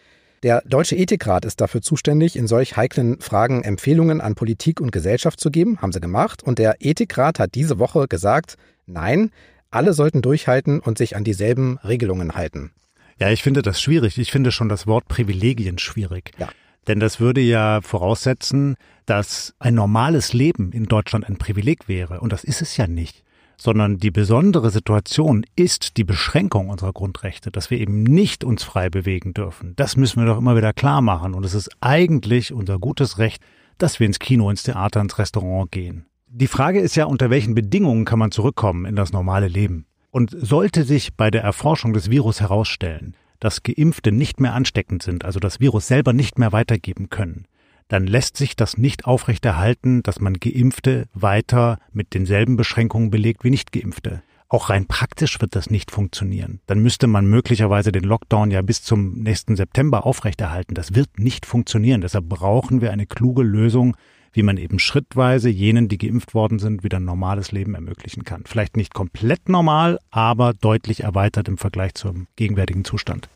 Der 0.42 0.62
Deutsche 0.66 0.96
Ethikrat 0.96 1.44
ist 1.44 1.60
dafür 1.60 1.82
zuständig, 1.82 2.36
in 2.36 2.46
solch 2.46 2.76
heiklen 2.76 3.20
Fragen 3.20 3.62
Empfehlungen 3.62 4.20
an 4.20 4.34
Politik 4.34 4.80
und 4.80 4.92
Gesellschaft 4.92 5.40
zu 5.40 5.50
geben, 5.50 5.80
haben 5.80 5.92
sie 5.92 6.00
gemacht. 6.00 6.42
Und 6.42 6.58
der 6.58 6.76
Ethikrat 6.80 7.38
hat 7.38 7.54
diese 7.54 7.78
Woche 7.78 8.06
gesagt, 8.06 8.56
nein, 8.86 9.30
alle 9.70 9.92
sollten 9.92 10.22
durchhalten 10.22 10.80
und 10.80 10.98
sich 10.98 11.16
an 11.16 11.24
dieselben 11.24 11.78
Regelungen 11.78 12.34
halten. 12.34 12.72
Ja, 13.18 13.30
ich 13.30 13.42
finde 13.42 13.62
das 13.62 13.80
schwierig. 13.80 14.18
Ich 14.18 14.30
finde 14.30 14.52
schon 14.52 14.68
das 14.68 14.86
Wort 14.86 15.08
Privilegien 15.08 15.78
schwierig. 15.78 16.32
Ja. 16.38 16.48
Denn 16.86 17.00
das 17.00 17.18
würde 17.18 17.40
ja 17.40 17.80
voraussetzen, 17.80 18.76
dass 19.06 19.54
ein 19.58 19.74
normales 19.74 20.32
Leben 20.32 20.70
in 20.72 20.84
Deutschland 20.84 21.28
ein 21.28 21.36
Privileg 21.36 21.88
wäre. 21.88 22.20
Und 22.20 22.32
das 22.32 22.44
ist 22.44 22.62
es 22.62 22.76
ja 22.76 22.86
nicht 22.86 23.25
sondern 23.56 23.98
die 23.98 24.10
besondere 24.10 24.70
Situation 24.70 25.44
ist 25.56 25.96
die 25.96 26.04
Beschränkung 26.04 26.68
unserer 26.68 26.92
Grundrechte, 26.92 27.50
dass 27.50 27.70
wir 27.70 27.80
eben 27.80 28.02
nicht 28.02 28.44
uns 28.44 28.62
frei 28.62 28.90
bewegen 28.90 29.34
dürfen. 29.34 29.74
Das 29.76 29.96
müssen 29.96 30.20
wir 30.20 30.26
doch 30.26 30.38
immer 30.38 30.56
wieder 30.56 30.72
klar 30.72 31.00
machen. 31.00 31.34
Und 31.34 31.44
es 31.44 31.54
ist 31.54 31.70
eigentlich 31.80 32.52
unser 32.52 32.78
gutes 32.78 33.18
Recht, 33.18 33.42
dass 33.78 33.98
wir 33.98 34.06
ins 34.06 34.18
Kino, 34.18 34.50
ins 34.50 34.62
Theater, 34.62 35.00
ins 35.00 35.18
Restaurant 35.18 35.70
gehen. 35.70 36.06
Die 36.28 36.48
Frage 36.48 36.80
ist 36.80 36.96
ja, 36.96 37.06
unter 37.06 37.30
welchen 37.30 37.54
Bedingungen 37.54 38.04
kann 38.04 38.18
man 38.18 38.30
zurückkommen 38.30 38.84
in 38.84 38.96
das 38.96 39.12
normale 39.12 39.48
Leben? 39.48 39.86
Und 40.10 40.34
sollte 40.38 40.84
sich 40.84 41.14
bei 41.14 41.30
der 41.30 41.42
Erforschung 41.42 41.92
des 41.92 42.10
Virus 42.10 42.40
herausstellen, 42.40 43.14
dass 43.38 43.62
Geimpfte 43.62 44.12
nicht 44.12 44.40
mehr 44.40 44.54
ansteckend 44.54 45.02
sind, 45.02 45.24
also 45.24 45.40
das 45.40 45.60
Virus 45.60 45.86
selber 45.86 46.12
nicht 46.12 46.38
mehr 46.38 46.52
weitergeben 46.52 47.10
können, 47.10 47.46
dann 47.88 48.06
lässt 48.06 48.36
sich 48.36 48.56
das 48.56 48.78
nicht 48.78 49.06
aufrechterhalten, 49.06 50.02
dass 50.02 50.20
man 50.20 50.34
Geimpfte 50.34 51.06
weiter 51.14 51.78
mit 51.92 52.14
denselben 52.14 52.56
Beschränkungen 52.56 53.10
belegt 53.10 53.44
wie 53.44 53.50
Nichtgeimpfte. 53.50 54.22
Auch 54.48 54.70
rein 54.70 54.86
praktisch 54.86 55.40
wird 55.40 55.56
das 55.56 55.70
nicht 55.70 55.90
funktionieren. 55.90 56.60
Dann 56.66 56.78
müsste 56.78 57.08
man 57.08 57.26
möglicherweise 57.26 57.90
den 57.90 58.04
Lockdown 58.04 58.52
ja 58.52 58.62
bis 58.62 58.82
zum 58.82 59.14
nächsten 59.14 59.56
September 59.56 60.06
aufrechterhalten. 60.06 60.74
Das 60.74 60.94
wird 60.94 61.18
nicht 61.18 61.46
funktionieren. 61.46 62.00
Deshalb 62.00 62.28
brauchen 62.28 62.80
wir 62.80 62.92
eine 62.92 63.06
kluge 63.06 63.42
Lösung, 63.42 63.96
wie 64.32 64.44
man 64.44 64.56
eben 64.56 64.78
schrittweise 64.78 65.48
jenen, 65.48 65.88
die 65.88 65.98
geimpft 65.98 66.34
worden 66.34 66.58
sind, 66.60 66.84
wieder 66.84 66.98
ein 66.98 67.04
normales 67.04 67.50
Leben 67.50 67.74
ermöglichen 67.74 68.22
kann. 68.22 68.44
Vielleicht 68.44 68.76
nicht 68.76 68.94
komplett 68.94 69.48
normal, 69.48 69.98
aber 70.10 70.52
deutlich 70.54 71.02
erweitert 71.02 71.48
im 71.48 71.58
Vergleich 71.58 71.94
zum 71.94 72.28
gegenwärtigen 72.36 72.84
Zustand. 72.84 73.28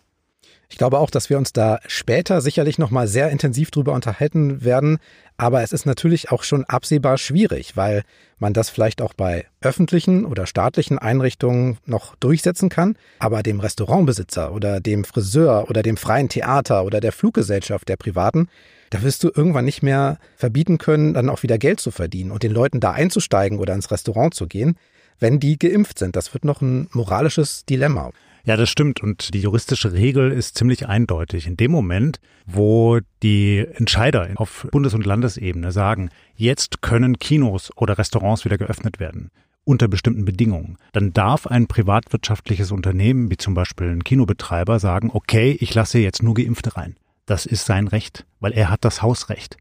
Ich 0.71 0.79
glaube 0.79 0.99
auch, 1.01 1.11
dass 1.11 1.29
wir 1.29 1.37
uns 1.37 1.53
da 1.53 1.81
später 1.89 2.41
sicherlich 2.41 2.79
nochmal 2.79 3.09
sehr 3.09 3.29
intensiv 3.31 3.73
drüber 3.73 3.93
unterhalten 3.93 4.65
werden. 4.65 4.99
Aber 5.37 5.63
es 5.63 5.73
ist 5.73 5.85
natürlich 5.85 6.31
auch 6.31 6.45
schon 6.45 6.65
absehbar 6.65 7.19
schwierig, 7.19 7.77
weil 7.77 8.05
man 8.39 8.53
das 8.53 8.71
vielleicht 8.71 9.03
auch 9.03 9.13
bei 9.13 9.47
öffentlichen 9.61 10.25
oder 10.25 10.47
staatlichen 10.47 10.97
Einrichtungen 10.99 11.79
noch 11.87 12.15
durchsetzen 12.17 12.69
kann. 12.69 12.97
Aber 13.19 13.43
dem 13.43 13.59
Restaurantbesitzer 13.59 14.53
oder 14.53 14.81
dem 14.81 15.05
Friseur 15.05 15.69
oder 15.69 15.83
dem 15.83 15.97
freien 15.97 16.29
Theater 16.29 16.85
oder 16.85 17.01
der 17.01 17.13
Fluggesellschaft 17.13 17.89
der 17.89 17.97
Privaten, 17.97 18.49
da 18.91 19.03
wirst 19.03 19.25
du 19.25 19.31
irgendwann 19.35 19.65
nicht 19.65 19.83
mehr 19.83 20.19
verbieten 20.37 20.79
können, 20.79 21.15
dann 21.15 21.31
auch 21.31 21.43
wieder 21.43 21.59
Geld 21.59 21.81
zu 21.81 21.91
verdienen 21.91 22.31
und 22.31 22.45
den 22.45 22.53
Leuten 22.53 22.79
da 22.79 22.93
einzusteigen 22.93 23.59
oder 23.59 23.75
ins 23.75 23.91
Restaurant 23.91 24.35
zu 24.35 24.47
gehen, 24.47 24.77
wenn 25.21 25.39
die 25.39 25.59
geimpft 25.59 25.99
sind. 25.99 26.17
Das 26.17 26.35
wird 26.35 26.45
noch 26.45 26.61
ein 26.61 26.89
moralisches 26.93 27.65
Dilemma. 27.65 28.11
Ja, 28.45 28.57
das 28.57 28.71
stimmt. 28.71 29.03
Und 29.03 29.35
die 29.35 29.41
juristische 29.41 29.93
Regel 29.93 30.33
ist 30.33 30.57
ziemlich 30.57 30.89
eindeutig. 30.89 31.47
In 31.47 31.57
dem 31.57 31.71
Moment, 31.71 32.21
wo 32.47 32.99
die 33.23 33.67
Entscheider 33.75 34.31
auf 34.37 34.67
Bundes- 34.73 34.95
und 34.95 35.07
Landesebene 35.07 35.73
sagen, 35.73 36.11
jetzt 36.35 36.83
können 36.83 37.19
Kinos 37.19 37.71
oder 37.77 37.99
Restaurants 37.99 38.45
wieder 38.45 38.59
geöffnet 38.59 38.99
werden, 38.99 39.31
unter 39.65 39.89
bestimmten 39.89 40.25
Bedingungen, 40.25 40.79
dann 40.93 41.13
darf 41.13 41.47
ein 41.47 41.67
privatwirtschaftliches 41.67 42.73
Unternehmen, 42.73 43.31
wie 43.31 43.37
zum 43.37 43.55
Beispiel 43.55 43.89
ein 43.89 44.05
Kinobetreiber, 44.05 44.79
sagen, 44.79 45.11
okay, 45.13 45.57
ich 45.61 45.75
lasse 45.75 45.99
jetzt 45.99 46.23
nur 46.23 46.35
Geimpfte 46.35 46.77
rein. 46.77 46.97
Das 47.27 47.47
ist 47.47 47.67
sein 47.67 47.87
Recht, 47.87 48.25
weil 48.41 48.53
er 48.53 48.71
hat 48.71 48.85
das 48.85 49.03
Hausrecht. 49.03 49.59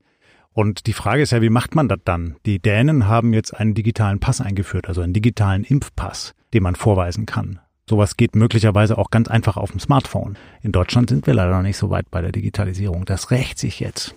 Und 0.53 0.87
die 0.87 0.93
Frage 0.93 1.21
ist 1.21 1.31
ja, 1.31 1.41
wie 1.41 1.49
macht 1.49 1.75
man 1.75 1.87
das 1.87 1.99
dann? 2.03 2.35
Die 2.45 2.59
Dänen 2.59 3.07
haben 3.07 3.33
jetzt 3.33 3.55
einen 3.55 3.73
digitalen 3.73 4.19
Pass 4.19 4.41
eingeführt, 4.41 4.87
also 4.87 5.01
einen 5.01 5.13
digitalen 5.13 5.63
Impfpass, 5.63 6.33
den 6.53 6.63
man 6.63 6.75
vorweisen 6.75 7.25
kann. 7.25 7.59
Sowas 7.89 8.17
geht 8.17 8.35
möglicherweise 8.35 8.97
auch 8.97 9.09
ganz 9.09 9.27
einfach 9.29 9.57
auf 9.57 9.71
dem 9.71 9.79
Smartphone. 9.79 10.37
In 10.61 10.71
Deutschland 10.71 11.09
sind 11.09 11.25
wir 11.25 11.33
leider 11.33 11.51
noch 11.51 11.63
nicht 11.63 11.77
so 11.77 11.89
weit 11.89 12.11
bei 12.11 12.21
der 12.21 12.31
Digitalisierung. 12.31 13.05
Das 13.05 13.31
rächt 13.31 13.57
sich 13.57 13.79
jetzt. 13.79 14.13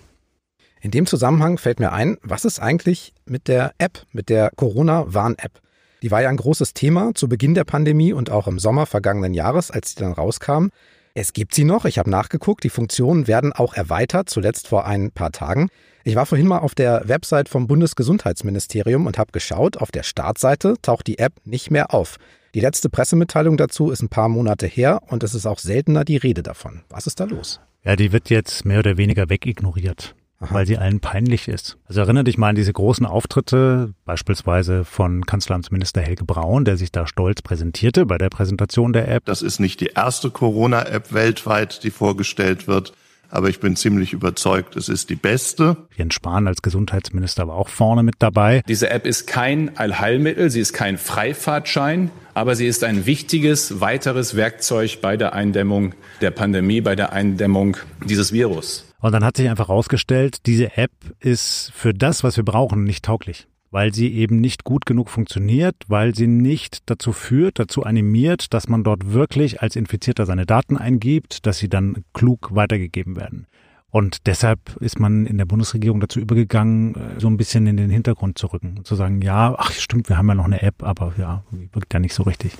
In 0.82 0.90
dem 0.90 1.06
Zusammenhang 1.06 1.58
fällt 1.58 1.80
mir 1.80 1.92
ein, 1.92 2.18
was 2.22 2.44
ist 2.44 2.58
eigentlich 2.58 3.14
mit 3.24 3.48
der 3.48 3.72
App, 3.78 4.04
mit 4.12 4.28
der 4.28 4.50
Corona-Warn-App? 4.56 5.60
Die 6.02 6.10
war 6.10 6.20
ja 6.20 6.28
ein 6.28 6.36
großes 6.36 6.74
Thema 6.74 7.14
zu 7.14 7.28
Beginn 7.28 7.54
der 7.54 7.64
Pandemie 7.64 8.12
und 8.12 8.30
auch 8.30 8.48
im 8.48 8.58
Sommer 8.58 8.86
vergangenen 8.86 9.32
Jahres, 9.32 9.70
als 9.70 9.90
sie 9.90 10.00
dann 10.00 10.12
rauskam. 10.12 10.66
Es 11.14 11.34
gibt 11.34 11.54
sie 11.54 11.64
noch, 11.64 11.84
ich 11.84 11.98
habe 11.98 12.08
nachgeguckt, 12.08 12.64
die 12.64 12.70
Funktionen 12.70 13.28
werden 13.28 13.52
auch 13.52 13.74
erweitert, 13.74 14.30
zuletzt 14.30 14.66
vor 14.66 14.86
ein 14.86 15.10
paar 15.10 15.30
Tagen. 15.30 15.68
Ich 16.04 16.16
war 16.16 16.24
vorhin 16.24 16.48
mal 16.48 16.60
auf 16.60 16.74
der 16.74 17.06
Website 17.06 17.50
vom 17.50 17.66
Bundesgesundheitsministerium 17.66 19.06
und 19.06 19.18
habe 19.18 19.30
geschaut, 19.30 19.76
auf 19.76 19.90
der 19.90 20.04
Startseite 20.04 20.76
taucht 20.80 21.06
die 21.06 21.18
App 21.18 21.34
nicht 21.44 21.70
mehr 21.70 21.92
auf. 21.92 22.16
Die 22.54 22.60
letzte 22.60 22.88
Pressemitteilung 22.88 23.58
dazu 23.58 23.90
ist 23.90 24.02
ein 24.02 24.08
paar 24.08 24.30
Monate 24.30 24.66
her 24.66 25.00
und 25.06 25.22
es 25.22 25.34
ist 25.34 25.44
auch 25.44 25.58
seltener 25.58 26.04
die 26.04 26.16
Rede 26.16 26.42
davon. 26.42 26.82
Was 26.88 27.06
ist 27.06 27.20
da 27.20 27.24
los? 27.24 27.60
Ja, 27.84 27.94
die 27.94 28.12
wird 28.12 28.30
jetzt 28.30 28.64
mehr 28.64 28.78
oder 28.78 28.96
weniger 28.96 29.28
wegignoriert. 29.28 30.14
Aha. 30.42 30.54
weil 30.54 30.66
sie 30.66 30.78
allen 30.78 31.00
peinlich 31.00 31.48
ist. 31.48 31.78
Also 31.86 32.00
erinnere 32.00 32.24
dich 32.24 32.38
mal 32.38 32.50
an 32.50 32.54
diese 32.56 32.72
großen 32.72 33.06
Auftritte, 33.06 33.94
beispielsweise 34.04 34.84
von 34.84 35.24
Kanzleramtsminister 35.24 36.00
Helge 36.00 36.24
Braun, 36.24 36.64
der 36.64 36.76
sich 36.76 36.92
da 36.92 37.06
stolz 37.06 37.42
präsentierte 37.42 38.06
bei 38.06 38.18
der 38.18 38.28
Präsentation 38.28 38.92
der 38.92 39.08
App. 39.08 39.24
Das 39.24 39.42
ist 39.42 39.60
nicht 39.60 39.80
die 39.80 39.92
erste 39.94 40.30
Corona-App 40.30 41.12
weltweit, 41.12 41.84
die 41.84 41.90
vorgestellt 41.90 42.66
wird 42.66 42.92
aber 43.32 43.48
ich 43.48 43.60
bin 43.60 43.76
ziemlich 43.76 44.12
überzeugt, 44.12 44.76
es 44.76 44.90
ist 44.90 45.08
die 45.08 45.16
beste. 45.16 45.78
Jens 45.96 46.14
Spahn 46.14 46.46
als 46.46 46.60
Gesundheitsminister 46.60 47.48
war 47.48 47.56
auch 47.56 47.70
vorne 47.70 48.02
mit 48.02 48.16
dabei. 48.18 48.62
Diese 48.68 48.90
App 48.90 49.06
ist 49.06 49.26
kein 49.26 49.76
Allheilmittel, 49.78 50.50
sie 50.50 50.60
ist 50.60 50.74
kein 50.74 50.98
Freifahrtschein, 50.98 52.10
aber 52.34 52.56
sie 52.56 52.66
ist 52.66 52.84
ein 52.84 53.06
wichtiges 53.06 53.80
weiteres 53.80 54.36
Werkzeug 54.36 54.98
bei 55.00 55.16
der 55.16 55.32
Eindämmung 55.32 55.94
der 56.20 56.30
Pandemie, 56.30 56.82
bei 56.82 56.94
der 56.94 57.12
Eindämmung 57.12 57.78
dieses 58.04 58.32
Virus. 58.34 58.84
Und 59.02 59.12
dann 59.12 59.24
hat 59.24 59.36
sich 59.36 59.50
einfach 59.50 59.68
herausgestellt, 59.68 60.46
diese 60.46 60.78
App 60.78 60.92
ist 61.20 61.70
für 61.74 61.92
das, 61.92 62.24
was 62.24 62.38
wir 62.38 62.44
brauchen, 62.44 62.84
nicht 62.84 63.04
tauglich 63.04 63.46
weil 63.72 63.92
sie 63.94 64.12
eben 64.12 64.40
nicht 64.40 64.64
gut 64.64 64.86
genug 64.86 65.08
funktioniert, 65.08 65.74
weil 65.88 66.14
sie 66.14 66.26
nicht 66.26 66.90
dazu 66.90 67.12
führt, 67.12 67.58
dazu 67.58 67.84
animiert, 67.84 68.52
dass 68.52 68.68
man 68.68 68.84
dort 68.84 69.12
wirklich 69.12 69.62
als 69.62 69.76
Infizierter 69.76 70.26
seine 70.26 70.44
Daten 70.44 70.76
eingibt, 70.76 71.46
dass 71.46 71.58
sie 71.58 71.70
dann 71.70 72.04
klug 72.12 72.54
weitergegeben 72.54 73.16
werden. 73.16 73.46
Und 73.90 74.26
deshalb 74.26 74.76
ist 74.80 75.00
man 75.00 75.26
in 75.26 75.38
der 75.38 75.46
Bundesregierung 75.46 76.00
dazu 76.00 76.20
übergegangen, 76.20 76.94
äh, 76.94 77.20
so 77.20 77.28
ein 77.28 77.36
bisschen 77.36 77.66
in 77.66 77.76
den 77.76 77.90
Hintergrund 77.90 78.38
zu 78.38 78.46
rücken. 78.46 78.84
Zu 78.84 78.94
sagen, 78.94 79.20
ja, 79.20 79.54
ach 79.58 79.72
stimmt, 79.72 80.08
wir 80.08 80.16
haben 80.16 80.28
ja 80.28 80.34
noch 80.34 80.46
eine 80.46 80.62
App, 80.62 80.82
aber 80.82 81.14
ja, 81.18 81.42
wirkt 81.72 81.92
ja 81.92 81.98
nicht 81.98 82.14
so 82.14 82.22
richtig. 82.22 82.52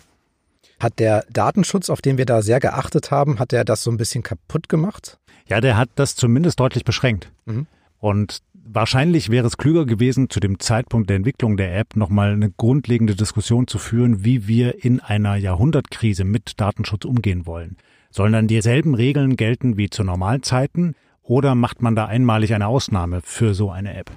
Hat 0.78 0.99
der 0.99 1.25
Datenschutz, 1.30 1.90
auf 1.90 2.02
den 2.02 2.18
wir 2.18 2.26
da 2.26 2.42
sehr 2.42 2.58
geachtet 2.58 3.11
haben, 3.11 3.38
hat 3.38 3.52
der 3.52 3.64
das 3.64 3.82
so 3.82 3.90
ein 3.90 3.96
bisschen 3.96 4.22
kaputt 4.22 4.68
gemacht? 4.68 5.18
Ja, 5.49 5.61
der 5.61 5.76
hat 5.76 5.90
das 5.96 6.16
zumindest 6.16 6.61
deutlich 6.61 6.84
beschränkt. 6.84 7.30
Mhm. 7.46 7.66
Und 7.99 8.42
Wahrscheinlich 8.64 9.28
wäre 9.28 9.46
es 9.46 9.56
klüger 9.56 9.84
gewesen, 9.84 10.30
zu 10.30 10.38
dem 10.38 10.61
Zeitpunkt 10.61 11.11
der 11.11 11.16
Entwicklung 11.16 11.56
der 11.56 11.76
App 11.76 11.96
nochmal 11.96 12.32
eine 12.32 12.50
grundlegende 12.50 13.16
Diskussion 13.16 13.66
zu 13.66 13.78
führen, 13.78 14.25
wie 14.25 14.46
wir 14.46 14.84
in 14.84 15.00
einer 15.00 15.34
Jahrhundertkrise 15.34 16.25
mit 16.25 16.61
Datenschutz 16.61 17.04
umgehen 17.04 17.44
wollen. 17.44 17.76
Sollen 18.11 18.32
dann 18.32 18.46
dieselben 18.46 18.94
Regeln 18.94 19.37
gelten 19.37 19.76
wie 19.76 19.90
zu 19.90 20.04
Normalzeiten 20.04 20.94
oder 21.22 21.54
macht 21.54 21.82
man 21.82 21.96
da 21.96 22.06
einmalig 22.06 22.54
eine 22.54 22.68
Ausnahme 22.68 23.20
für 23.20 23.52
so 23.52 23.70
eine 23.70 23.94
App? 23.94 24.12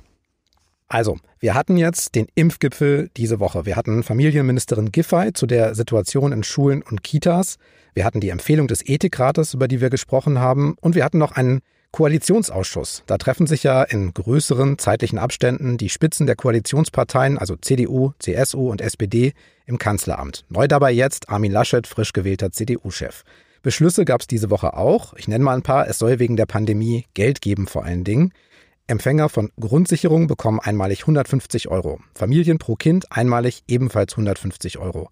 Also, 0.88 1.18
wir 1.40 1.56
hatten 1.56 1.78
jetzt 1.78 2.14
den 2.14 2.28
Impfgipfel 2.36 3.10
diese 3.18 3.40
Woche. 3.40 3.66
Wir 3.66 3.76
hatten 3.76 4.04
Familienministerin 4.04 4.92
Giffey 4.92 5.34
zu 5.34 5.48
der 5.48 5.74
Situation 5.74 6.32
in 6.32 6.44
Schulen 6.44 6.84
und 6.84 7.04
Kitas. 7.04 7.58
Wir 7.96 8.06
hatten 8.06 8.20
die 8.20 8.30
Empfehlung 8.30 8.68
des 8.68 8.88
Ethikrates, 8.88 9.56
über 9.56 9.68
die 9.68 9.82
wir 9.82 9.90
gesprochen 9.90 10.38
haben. 10.38 10.76
Und 10.82 10.94
wir 10.94 11.04
hatten 11.04 11.18
noch 11.18 11.32
einen 11.32 11.62
Koalitionsausschuss. 11.92 13.04
Da 13.08 13.18
treffen 13.18 13.48
sich 13.48 13.64
ja 13.64 13.82
in 13.82 14.14
größeren 14.14 14.78
zeitlichen 14.78 15.18
Abständen 15.18 15.78
die 15.78 15.90
Spitzen 15.90 16.28
der 16.28 16.36
Koalitionsparteien, 16.36 17.38
also 17.38 17.56
CDU, 17.56 18.12
CSU 18.20 18.70
und 18.70 18.82
SPD, 18.82 19.34
im 19.66 19.80
Kanzleramt. 19.80 20.46
Neu 20.50 20.68
dabei 20.68 20.92
jetzt 20.92 21.30
Armin 21.30 21.52
Laschet, 21.52 21.88
frisch 21.88 22.14
gewählter 22.14 22.52
CDU-Chef. 22.52 23.24
Beschlüsse 23.64 24.06
gab 24.06 24.22
es 24.22 24.28
diese 24.28 24.52
Woche 24.52 24.76
auch. 24.76 25.14
Ich 25.14 25.28
nenne 25.28 25.44
mal 25.44 25.56
ein 25.56 25.64
paar. 25.64 25.88
Es 25.88 25.98
soll 25.98 26.20
wegen 26.20 26.36
der 26.36 26.46
Pandemie 26.46 27.06
Geld 27.16 27.42
geben 27.42 27.66
vor 27.66 27.86
allen 27.86 28.04
Dingen. 28.04 28.32
Empfänger 28.88 29.30
von 29.30 29.50
Grundsicherung 29.60 30.28
bekommen 30.28 30.60
einmalig 30.60 31.02
150 31.02 31.70
Euro. 31.70 32.00
Familien 32.14 32.60
pro 32.60 32.76
Kind 32.76 33.12
einmalig 33.12 33.64
ebenfalls 33.68 34.14
150 34.14 34.78
Euro. 34.78 35.10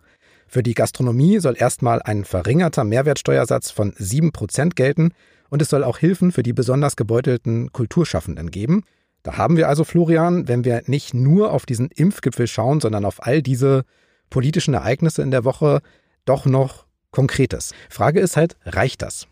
Für 0.47 0.61
die 0.61 0.75
Gastronomie 0.75 1.39
soll 1.39 1.55
erstmal 1.57 1.99
ein 2.03 2.23
verringerter 2.23 2.83
Mehrwertsteuersatz 2.83 3.71
von 3.71 3.93
7% 3.93 4.75
gelten 4.75 5.13
und 5.49 5.59
es 5.63 5.69
soll 5.69 5.83
auch 5.83 5.97
Hilfen 5.97 6.31
für 6.31 6.43
die 6.43 6.53
besonders 6.53 6.95
gebeutelten 6.95 7.71
Kulturschaffenden 7.71 8.51
geben. 8.51 8.83
Da 9.23 9.37
haben 9.37 9.57
wir 9.57 9.67
also, 9.67 9.83
Florian, 9.83 10.47
wenn 10.47 10.65
wir 10.65 10.83
nicht 10.85 11.15
nur 11.15 11.51
auf 11.51 11.65
diesen 11.65 11.89
Impfgipfel 11.89 12.45
schauen, 12.45 12.79
sondern 12.79 13.05
auf 13.05 13.25
all 13.25 13.41
diese 13.41 13.85
politischen 14.29 14.75
Ereignisse 14.75 15.23
in 15.23 15.31
der 15.31 15.45
Woche, 15.45 15.81
doch 16.25 16.45
noch 16.45 16.85
Konkretes. 17.09 17.73
Frage 17.89 18.19
ist 18.19 18.37
halt, 18.37 18.55
reicht 18.65 19.01
das? 19.01 19.27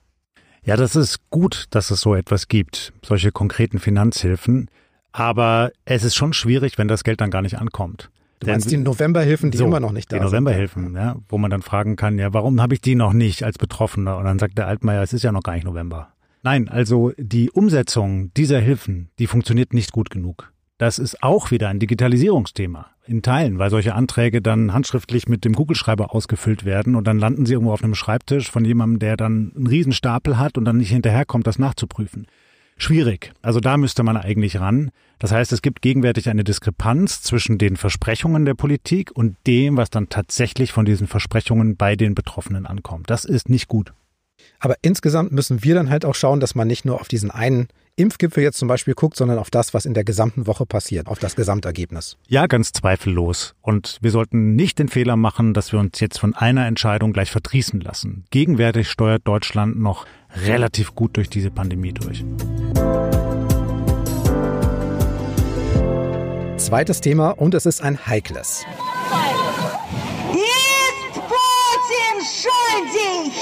Ja, 0.63 0.75
das 0.75 0.95
ist 0.95 1.29
gut, 1.29 1.65
dass 1.71 1.89
es 1.89 2.01
so 2.01 2.13
etwas 2.13 2.47
gibt, 2.47 2.93
solche 3.03 3.31
konkreten 3.31 3.79
Finanzhilfen. 3.79 4.69
Aber 5.11 5.71
es 5.85 6.03
ist 6.03 6.15
schon 6.15 6.33
schwierig, 6.33 6.77
wenn 6.77 6.87
das 6.87 7.03
Geld 7.03 7.19
dann 7.19 7.31
gar 7.31 7.41
nicht 7.41 7.57
ankommt. 7.57 8.11
Du 8.39 8.47
meinst 8.47 8.71
die 8.71 8.77
Novemberhilfen, 8.77 9.51
die 9.51 9.57
so, 9.57 9.65
immer 9.65 9.79
noch 9.79 9.91
nicht 9.91 10.11
da 10.11 10.17
die 10.17 10.21
sind? 10.21 10.31
Die 10.31 10.35
Novemberhilfen, 10.35 10.95
ja, 10.95 11.15
wo 11.29 11.37
man 11.37 11.51
dann 11.51 11.61
fragen 11.61 11.95
kann, 11.95 12.17
ja, 12.17 12.33
warum 12.33 12.61
habe 12.61 12.73
ich 12.73 12.81
die 12.81 12.95
noch 12.95 13.13
nicht 13.13 13.43
als 13.43 13.57
Betroffener? 13.57 14.17
Und 14.17 14.25
dann 14.25 14.39
sagt 14.39 14.57
der 14.57 14.67
Altmaier, 14.67 15.03
es 15.03 15.13
ist 15.13 15.23
ja 15.23 15.31
noch 15.31 15.43
gar 15.43 15.53
nicht 15.53 15.65
November. 15.65 16.13
Nein, 16.43 16.67
also 16.67 17.11
die 17.17 17.51
Umsetzung 17.51 18.33
dieser 18.33 18.59
Hilfen, 18.59 19.11
die 19.19 19.27
funktioniert 19.27 19.73
nicht 19.73 19.91
gut 19.91 20.09
genug. 20.09 20.50
Das 20.81 20.97
ist 20.97 21.21
auch 21.21 21.51
wieder 21.51 21.69
ein 21.69 21.77
Digitalisierungsthema 21.77 22.87
in 23.05 23.21
Teilen, 23.21 23.59
weil 23.59 23.69
solche 23.69 23.93
Anträge 23.93 24.41
dann 24.41 24.73
handschriftlich 24.73 25.27
mit 25.27 25.45
dem 25.45 25.53
Kugelschreiber 25.53 26.15
ausgefüllt 26.15 26.65
werden 26.65 26.95
und 26.95 27.05
dann 27.05 27.19
landen 27.19 27.45
sie 27.45 27.53
irgendwo 27.53 27.71
auf 27.71 27.83
einem 27.83 27.93
Schreibtisch 27.93 28.49
von 28.49 28.65
jemandem, 28.65 28.97
der 28.97 29.15
dann 29.15 29.51
einen 29.55 29.67
Riesenstapel 29.67 30.39
hat 30.39 30.57
und 30.57 30.65
dann 30.65 30.77
nicht 30.77 30.89
hinterherkommt, 30.89 31.45
das 31.45 31.59
nachzuprüfen. 31.59 32.25
Schwierig. 32.77 33.31
Also 33.43 33.59
da 33.59 33.77
müsste 33.77 34.01
man 34.01 34.17
eigentlich 34.17 34.59
ran. 34.59 34.89
Das 35.19 35.31
heißt, 35.31 35.51
es 35.51 35.61
gibt 35.61 35.83
gegenwärtig 35.83 36.29
eine 36.29 36.43
Diskrepanz 36.43 37.21
zwischen 37.21 37.59
den 37.59 37.77
Versprechungen 37.77 38.45
der 38.45 38.55
Politik 38.55 39.11
und 39.11 39.37
dem, 39.45 39.77
was 39.77 39.91
dann 39.91 40.09
tatsächlich 40.09 40.71
von 40.71 40.85
diesen 40.85 41.05
Versprechungen 41.05 41.75
bei 41.75 41.95
den 41.95 42.15
Betroffenen 42.15 42.65
ankommt. 42.65 43.07
Das 43.11 43.23
ist 43.25 43.49
nicht 43.49 43.67
gut. 43.67 43.93
Aber 44.59 44.77
insgesamt 44.81 45.31
müssen 45.31 45.63
wir 45.63 45.75
dann 45.75 45.91
halt 45.91 46.05
auch 46.05 46.15
schauen, 46.15 46.39
dass 46.39 46.55
man 46.55 46.67
nicht 46.67 46.85
nur 46.85 46.99
auf 46.99 47.07
diesen 47.07 47.29
einen 47.29 47.67
Impfgipfel 47.95 48.43
jetzt 48.43 48.57
zum 48.57 48.67
Beispiel 48.67 48.93
guckt, 48.93 49.17
sondern 49.17 49.37
auf 49.37 49.49
das, 49.49 49.73
was 49.73 49.85
in 49.85 49.93
der 49.93 50.03
gesamten 50.03 50.47
Woche 50.47 50.65
passiert, 50.65 51.07
auf 51.07 51.19
das 51.19 51.35
Gesamtergebnis. 51.35 52.17
Ja, 52.27 52.47
ganz 52.47 52.71
zweifellos. 52.71 53.53
Und 53.61 53.97
wir 54.01 54.11
sollten 54.11 54.55
nicht 54.55 54.79
den 54.79 54.87
Fehler 54.87 55.17
machen, 55.17 55.53
dass 55.53 55.71
wir 55.71 55.79
uns 55.79 55.99
jetzt 55.99 56.19
von 56.19 56.33
einer 56.33 56.65
Entscheidung 56.65 57.13
gleich 57.13 57.31
verdrießen 57.31 57.81
lassen. 57.81 58.25
Gegenwärtig 58.31 58.89
steuert 58.89 59.27
Deutschland 59.27 59.79
noch 59.79 60.05
relativ 60.45 60.95
gut 60.95 61.17
durch 61.17 61.29
diese 61.29 61.51
Pandemie 61.51 61.93
durch. 61.93 62.23
Zweites 66.57 67.01
Thema 67.01 67.31
und 67.31 67.53
es 67.53 67.65
ist 67.65 67.81
ein 67.81 68.05
heikles. 68.05 68.65
Ist 70.31 71.13
Putin 71.13 72.21
schuldig? 72.23 73.33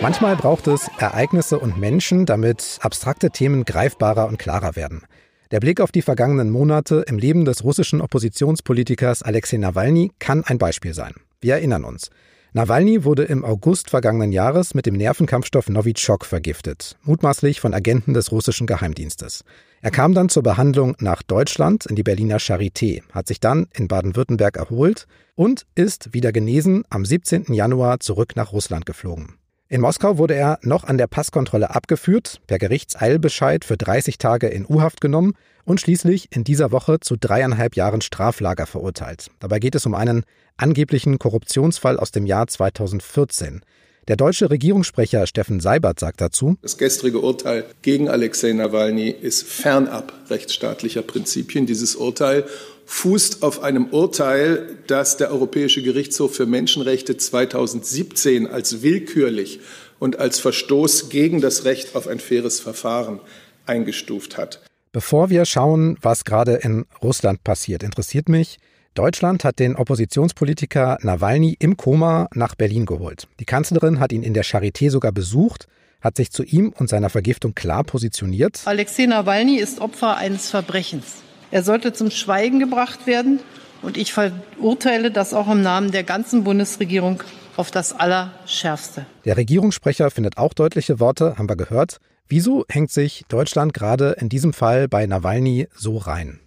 Manchmal 0.00 0.36
braucht 0.36 0.68
es 0.68 0.88
Ereignisse 0.98 1.58
und 1.58 1.76
Menschen, 1.76 2.24
damit 2.24 2.78
abstrakte 2.82 3.30
Themen 3.30 3.64
greifbarer 3.64 4.28
und 4.28 4.38
klarer 4.38 4.76
werden. 4.76 5.02
Der 5.50 5.58
Blick 5.58 5.80
auf 5.80 5.90
die 5.90 6.02
vergangenen 6.02 6.50
Monate 6.50 7.04
im 7.08 7.18
Leben 7.18 7.44
des 7.44 7.64
russischen 7.64 8.00
Oppositionspolitikers 8.00 9.22
Alexei 9.22 9.56
Nawalny 9.56 10.12
kann 10.20 10.44
ein 10.44 10.58
Beispiel 10.58 10.94
sein. 10.94 11.14
Wir 11.40 11.54
erinnern 11.54 11.84
uns. 11.84 12.10
Nawalny 12.52 13.04
wurde 13.04 13.24
im 13.24 13.44
August 13.44 13.90
vergangenen 13.90 14.30
Jahres 14.30 14.72
mit 14.72 14.86
dem 14.86 14.94
Nervenkampfstoff 14.94 15.68
Novichok 15.68 16.24
vergiftet, 16.24 16.96
mutmaßlich 17.02 17.60
von 17.60 17.74
Agenten 17.74 18.14
des 18.14 18.30
russischen 18.30 18.66
Geheimdienstes. 18.68 19.44
Er 19.82 19.90
kam 19.90 20.14
dann 20.14 20.28
zur 20.28 20.42
Behandlung 20.44 20.96
nach 21.00 21.22
Deutschland 21.22 21.86
in 21.86 21.96
die 21.96 22.02
Berliner 22.02 22.38
Charité, 22.38 23.02
hat 23.12 23.26
sich 23.26 23.40
dann 23.40 23.66
in 23.74 23.88
Baden-Württemberg 23.88 24.56
erholt 24.56 25.06
und 25.34 25.66
ist 25.74 26.14
wieder 26.14 26.30
genesen 26.30 26.84
am 26.88 27.04
17. 27.04 27.52
Januar 27.52 28.00
zurück 28.00 28.36
nach 28.36 28.52
Russland 28.52 28.86
geflogen. 28.86 29.37
In 29.70 29.82
Moskau 29.82 30.16
wurde 30.16 30.34
er 30.34 30.58
noch 30.62 30.84
an 30.84 30.96
der 30.96 31.08
Passkontrolle 31.08 31.74
abgeführt, 31.74 32.40
per 32.46 32.58
Gerichtseilbescheid 32.58 33.66
für 33.66 33.76
30 33.76 34.16
Tage 34.16 34.46
in 34.46 34.64
U-Haft 34.66 35.02
genommen 35.02 35.34
und 35.66 35.78
schließlich 35.78 36.28
in 36.34 36.42
dieser 36.42 36.72
Woche 36.72 37.00
zu 37.00 37.16
dreieinhalb 37.16 37.76
Jahren 37.76 38.00
Straflager 38.00 38.64
verurteilt. 38.64 39.30
Dabei 39.40 39.58
geht 39.58 39.74
es 39.74 39.84
um 39.84 39.92
einen 39.94 40.24
angeblichen 40.56 41.18
Korruptionsfall 41.18 41.98
aus 41.98 42.12
dem 42.12 42.24
Jahr 42.24 42.46
2014. 42.46 43.60
Der 44.08 44.16
deutsche 44.16 44.48
Regierungssprecher 44.48 45.26
Steffen 45.26 45.60
Seibert 45.60 46.00
sagt 46.00 46.22
dazu, 46.22 46.56
Das 46.62 46.78
gestrige 46.78 47.20
Urteil 47.20 47.66
gegen 47.82 48.08
Alexei 48.08 48.54
Nawalny 48.54 49.10
ist 49.10 49.46
fernab 49.46 50.14
rechtsstaatlicher 50.30 51.02
Prinzipien. 51.02 51.66
Dieses 51.66 51.94
Urteil 51.94 52.46
fußt 52.88 53.42
auf 53.42 53.62
einem 53.62 53.88
Urteil, 53.90 54.78
das 54.86 55.18
der 55.18 55.30
Europäische 55.30 55.82
Gerichtshof 55.82 56.34
für 56.34 56.46
Menschenrechte 56.46 57.18
2017 57.18 58.46
als 58.46 58.82
willkürlich 58.82 59.60
und 59.98 60.18
als 60.18 60.40
Verstoß 60.40 61.10
gegen 61.10 61.42
das 61.42 61.66
Recht 61.66 61.94
auf 61.94 62.08
ein 62.08 62.18
faires 62.18 62.60
Verfahren 62.60 63.20
eingestuft 63.66 64.38
hat. 64.38 64.62
Bevor 64.90 65.28
wir 65.28 65.44
schauen, 65.44 65.98
was 66.00 66.24
gerade 66.24 66.54
in 66.54 66.86
Russland 67.02 67.44
passiert, 67.44 67.82
interessiert 67.82 68.30
mich, 68.30 68.56
Deutschland 68.94 69.44
hat 69.44 69.58
den 69.58 69.76
Oppositionspolitiker 69.76 70.96
Nawalny 71.02 71.56
im 71.60 71.76
Koma 71.76 72.28
nach 72.32 72.54
Berlin 72.54 72.86
geholt. 72.86 73.28
Die 73.38 73.44
Kanzlerin 73.44 74.00
hat 74.00 74.12
ihn 74.12 74.22
in 74.22 74.32
der 74.32 74.46
Charité 74.46 74.90
sogar 74.90 75.12
besucht, 75.12 75.68
hat 76.00 76.16
sich 76.16 76.30
zu 76.30 76.42
ihm 76.42 76.72
und 76.76 76.88
seiner 76.88 77.10
Vergiftung 77.10 77.54
klar 77.54 77.84
positioniert. 77.84 78.62
Alexei 78.64 79.04
Nawalny 79.04 79.58
ist 79.58 79.78
Opfer 79.82 80.16
eines 80.16 80.48
Verbrechens. 80.48 81.27
Er 81.50 81.62
sollte 81.62 81.92
zum 81.92 82.10
Schweigen 82.10 82.58
gebracht 82.60 83.06
werden 83.06 83.40
und 83.82 83.96
ich 83.96 84.12
verurteile 84.12 85.10
das 85.10 85.32
auch 85.32 85.50
im 85.50 85.62
Namen 85.62 85.92
der 85.92 86.04
ganzen 86.04 86.44
Bundesregierung 86.44 87.22
auf 87.56 87.70
das 87.70 87.92
Allerschärfste. 87.92 89.06
Der 89.24 89.36
Regierungssprecher 89.36 90.10
findet 90.10 90.36
auch 90.36 90.52
deutliche 90.52 91.00
Worte, 91.00 91.38
haben 91.38 91.48
wir 91.48 91.56
gehört. 91.56 91.98
Wieso 92.28 92.64
hängt 92.68 92.90
sich 92.90 93.24
Deutschland 93.28 93.72
gerade 93.72 94.16
in 94.20 94.28
diesem 94.28 94.52
Fall 94.52 94.88
bei 94.88 95.06
Nawalny 95.06 95.68
so 95.74 95.96
rein? 95.96 96.40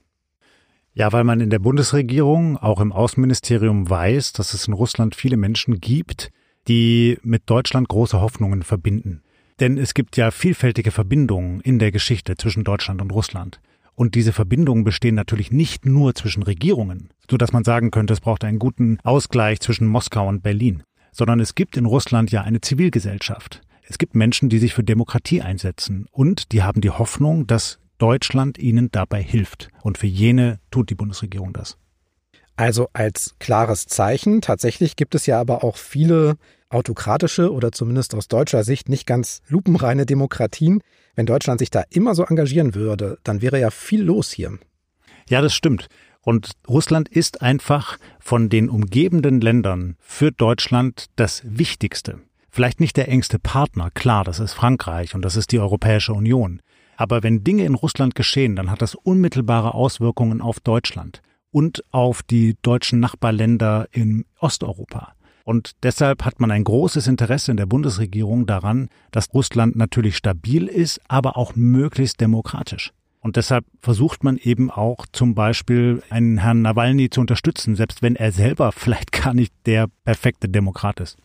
Ja, 0.94 1.12
weil 1.12 1.24
man 1.24 1.40
in 1.40 1.50
der 1.50 1.60
Bundesregierung, 1.60 2.58
auch 2.58 2.80
im 2.80 2.92
Außenministerium 2.92 3.90
weiß, 3.90 4.34
dass 4.34 4.54
es 4.54 4.68
in 4.68 4.74
Russland 4.74 5.16
viele 5.16 5.38
Menschen 5.38 5.80
gibt, 5.80 6.32
die 6.68 7.18
mit 7.24 7.50
Deutschland 7.50 7.88
große 7.88 8.22
Hoffnungen 8.22 8.62
verbinden. 8.62 9.24
Denn 9.60 9.78
es 9.78 9.94
gibt 9.94 10.18
ja 10.18 10.32
vielfältige 10.32 10.92
Verbindungen 10.92 11.62
in 11.62 11.80
der 11.80 11.92
Geschichte 11.92 12.36
zwischen 12.36 12.64
Deutschland 12.64 13.02
und 13.02 13.12
Russland. 13.12 13.60
Und 13.96 14.16
diese 14.16 14.34
Verbindungen 14.34 14.84
bestehen 14.84 15.16
natürlich 15.16 15.52
nicht 15.52 15.86
nur 15.86 16.16
zwischen 16.16 16.44
Regierungen, 16.44 17.10
so 17.30 17.38
dass 17.38 17.52
man 17.52 17.64
sagen 17.64 17.92
könnte, 17.92 18.14
es 18.14 18.22
braucht 18.22 18.44
einen 18.44 18.60
guten 18.60 18.98
Ausgleich 19.04 19.60
zwischen 19.60 19.88
Moskau 19.88 20.28
und 20.28 20.44
Berlin, 20.44 20.84
sondern 21.12 21.40
es 21.40 21.56
gibt 21.56 21.78
in 21.78 21.86
Russland 21.86 22.32
ja 22.32 22.42
eine 22.42 22.62
Zivilgesellschaft. 22.62 23.62
Es 23.84 23.98
gibt 23.98 24.16
Menschen, 24.16 24.50
die 24.50 24.60
sich 24.60 24.74
für 24.74 24.84
Demokratie 24.84 25.42
einsetzen 25.42 26.08
und 26.12 26.52
die 26.54 26.64
haben 26.64 26.82
die 26.82 26.92
Hoffnung, 26.92 27.46
dass 27.48 27.80
Deutschland 27.98 28.58
ihnen 28.58 28.90
dabei 28.92 29.22
hilft. 29.22 29.70
Und 29.84 30.00
für 30.00 30.08
jene 30.08 30.60
tut 30.72 30.90
die 30.90 30.96
Bundesregierung 30.96 31.54
das. 31.54 31.78
Also 32.56 32.90
als 32.94 33.36
klares 33.40 33.86
Zeichen. 33.86 34.42
Tatsächlich 34.42 34.96
gibt 34.96 35.14
es 35.14 35.26
ja 35.26 35.40
aber 35.40 35.64
auch 35.64 35.78
viele 35.78 36.38
autokratische 36.72 37.52
oder 37.52 37.72
zumindest 37.72 38.16
aus 38.16 38.28
deutscher 38.28 38.64
Sicht 38.64 38.90
nicht 38.90 39.06
ganz 39.06 39.42
lupenreine 39.48 40.06
Demokratien. 40.06 40.82
Wenn 41.16 41.26
Deutschland 41.26 41.60
sich 41.60 41.70
da 41.70 41.84
immer 41.90 42.16
so 42.16 42.24
engagieren 42.24 42.76
würde, 42.76 43.18
dann 43.24 43.42
wäre 43.42 43.60
ja 43.60 43.70
viel 43.70 44.02
los 44.02 44.32
hier. 44.32 44.58
Ja, 45.30 45.42
das 45.42 45.54
stimmt. 45.54 45.88
Und 46.22 46.52
Russland 46.68 47.10
ist 47.10 47.42
einfach 47.42 47.98
von 48.20 48.50
den 48.50 48.70
umgebenden 48.70 49.42
Ländern 49.42 49.96
für 50.00 50.32
Deutschland 50.32 51.08
das 51.16 51.42
Wichtigste. 51.46 52.20
Vielleicht 52.50 52.80
nicht 52.80 52.98
der 52.98 53.08
engste 53.08 53.40
Partner, 53.40 53.90
klar, 53.92 54.24
das 54.24 54.40
ist 54.40 54.54
Frankreich 54.54 55.16
und 55.16 55.24
das 55.24 55.36
ist 55.36 55.52
die 55.52 55.60
Europäische 55.60 56.14
Union. 56.14 56.62
Aber 56.98 57.24
wenn 57.24 57.44
Dinge 57.44 57.66
in 57.66 57.76
Russland 57.76 58.14
geschehen, 58.14 58.56
dann 58.56 58.70
hat 58.70 58.82
das 58.82 58.94
unmittelbare 58.94 59.74
Auswirkungen 59.74 60.42
auf 60.42 60.60
Deutschland 60.60 61.22
und 61.50 61.84
auf 61.92 62.22
die 62.22 62.56
deutschen 62.62 63.00
Nachbarländer 63.00 63.88
in 63.92 64.26
Osteuropa. 64.40 65.16
Und 65.44 65.72
deshalb 65.84 66.26
hat 66.26 66.40
man 66.40 66.52
ein 66.52 66.64
großes 66.64 67.08
Interesse 67.08 67.52
in 67.52 67.58
der 67.58 67.66
Bundesregierung 67.66 68.46
daran, 68.46 68.90
dass 69.12 69.34
Russland 69.34 69.76
natürlich 69.76 70.18
stabil 70.18 70.68
ist, 70.68 71.02
aber 71.08 71.38
auch 71.38 71.56
möglichst 71.56 72.22
demokratisch. 72.22 72.92
Und 73.20 73.36
deshalb 73.36 73.66
versucht 73.82 74.24
man 74.24 74.38
eben 74.38 74.72
auch 74.72 75.06
zum 75.12 75.36
Beispiel 75.36 76.02
einen 76.10 76.40
Herrn 76.40 76.64
Nawalny 76.64 77.10
zu 77.10 77.22
unterstützen, 77.22 77.76
selbst 77.76 78.02
wenn 78.02 78.16
er 78.16 78.32
selber 78.32 78.72
vielleicht 78.76 79.12
gar 79.12 79.34
nicht 79.34 79.54
der 79.66 79.88
perfekte 80.04 80.50
Demokrat 80.50 81.00
ist. 81.00 81.18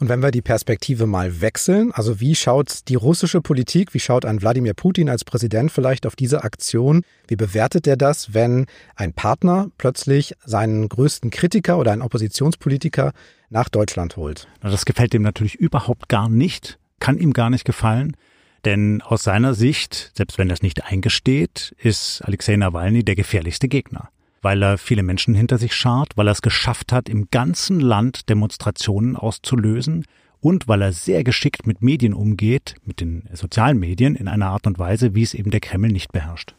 Und 0.00 0.08
wenn 0.08 0.22
wir 0.22 0.30
die 0.30 0.40
Perspektive 0.40 1.06
mal 1.06 1.42
wechseln, 1.42 1.92
also 1.92 2.20
wie 2.20 2.34
schaut 2.34 2.88
die 2.88 2.94
russische 2.94 3.42
Politik, 3.42 3.92
wie 3.92 4.00
schaut 4.00 4.24
ein 4.24 4.40
Wladimir 4.40 4.72
Putin 4.72 5.10
als 5.10 5.24
Präsident 5.24 5.70
vielleicht 5.70 6.06
auf 6.06 6.16
diese 6.16 6.42
Aktion? 6.42 7.02
Wie 7.28 7.36
bewertet 7.36 7.86
er 7.86 7.98
das, 7.98 8.32
wenn 8.32 8.64
ein 8.96 9.12
Partner 9.12 9.70
plötzlich 9.76 10.34
seinen 10.42 10.88
größten 10.88 11.30
Kritiker 11.30 11.76
oder 11.76 11.92
einen 11.92 12.00
Oppositionspolitiker 12.00 13.12
nach 13.50 13.68
Deutschland 13.68 14.16
holt? 14.16 14.48
Das 14.62 14.86
gefällt 14.86 15.12
ihm 15.12 15.20
natürlich 15.20 15.56
überhaupt 15.56 16.08
gar 16.08 16.30
nicht, 16.30 16.78
kann 16.98 17.18
ihm 17.18 17.34
gar 17.34 17.50
nicht 17.50 17.66
gefallen. 17.66 18.16
Denn 18.64 19.02
aus 19.02 19.22
seiner 19.22 19.52
Sicht, 19.52 20.12
selbst 20.16 20.38
wenn 20.38 20.48
er 20.48 20.54
es 20.54 20.62
nicht 20.62 20.82
eingesteht, 20.82 21.74
ist 21.78 22.22
Alexei 22.22 22.56
Nawalny 22.56 23.04
der 23.04 23.16
gefährlichste 23.16 23.68
Gegner 23.68 24.08
weil 24.42 24.62
er 24.62 24.78
viele 24.78 25.02
Menschen 25.02 25.34
hinter 25.34 25.58
sich 25.58 25.74
schart, 25.74 26.16
weil 26.16 26.28
er 26.28 26.32
es 26.32 26.42
geschafft 26.42 26.92
hat, 26.92 27.08
im 27.08 27.28
ganzen 27.30 27.80
Land 27.80 28.28
Demonstrationen 28.28 29.16
auszulösen 29.16 30.04
und 30.40 30.68
weil 30.68 30.82
er 30.82 30.92
sehr 30.92 31.24
geschickt 31.24 31.66
mit 31.66 31.82
Medien 31.82 32.14
umgeht, 32.14 32.74
mit 32.84 33.00
den 33.00 33.28
sozialen 33.32 33.78
Medien, 33.78 34.16
in 34.16 34.28
einer 34.28 34.46
Art 34.46 34.66
und 34.66 34.78
Weise, 34.78 35.14
wie 35.14 35.22
es 35.22 35.34
eben 35.34 35.50
der 35.50 35.60
Kreml 35.60 35.90
nicht 35.90 36.12
beherrscht. 36.12 36.54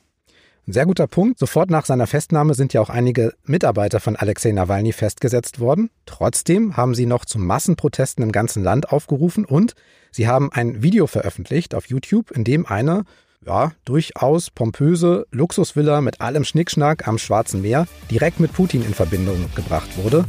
Ein 0.68 0.74
sehr 0.74 0.86
guter 0.86 1.08
Punkt. 1.08 1.40
Sofort 1.40 1.72
nach 1.72 1.86
seiner 1.86 2.06
Festnahme 2.06 2.54
sind 2.54 2.72
ja 2.74 2.82
auch 2.82 2.92
einige 2.92 3.34
Mitarbeiter 3.44 4.00
von 4.00 4.16
Alexei 4.16 4.52
Nawalny 4.52 4.94
festgesetzt 4.94 5.60
worden. 5.60 5.90
Trotzdem 6.06 6.78
haben 6.78 6.94
sie 6.94 7.08
noch 7.08 7.26
zu 7.26 7.40
Massenprotesten 7.40 8.24
im 8.24 8.32
ganzen 8.32 8.64
Land 8.64 8.92
aufgerufen 8.92 9.44
und 9.44 9.74
sie 10.12 10.28
haben 10.28 10.52
ein 10.52 10.84
Video 10.84 11.08
veröffentlicht 11.08 11.74
auf 11.74 11.88
YouTube, 11.88 12.30
in 12.30 12.44
dem 12.44 12.68
eine 12.68 13.06
ja, 13.46 13.72
durchaus 13.86 14.52
pompöse 14.52 15.26
Luxusvilla 15.32 16.02
mit 16.02 16.22
allem 16.22 16.44
Schnickschnack 16.44 17.08
am 17.08 17.18
Schwarzen 17.18 17.62
Meer 17.62 17.88
direkt 18.10 18.40
mit 18.40 18.54
Putin 18.54 18.84
in 18.84 18.94
Verbindung 18.94 19.50
gebracht 19.56 19.98
wurde. 19.98 20.26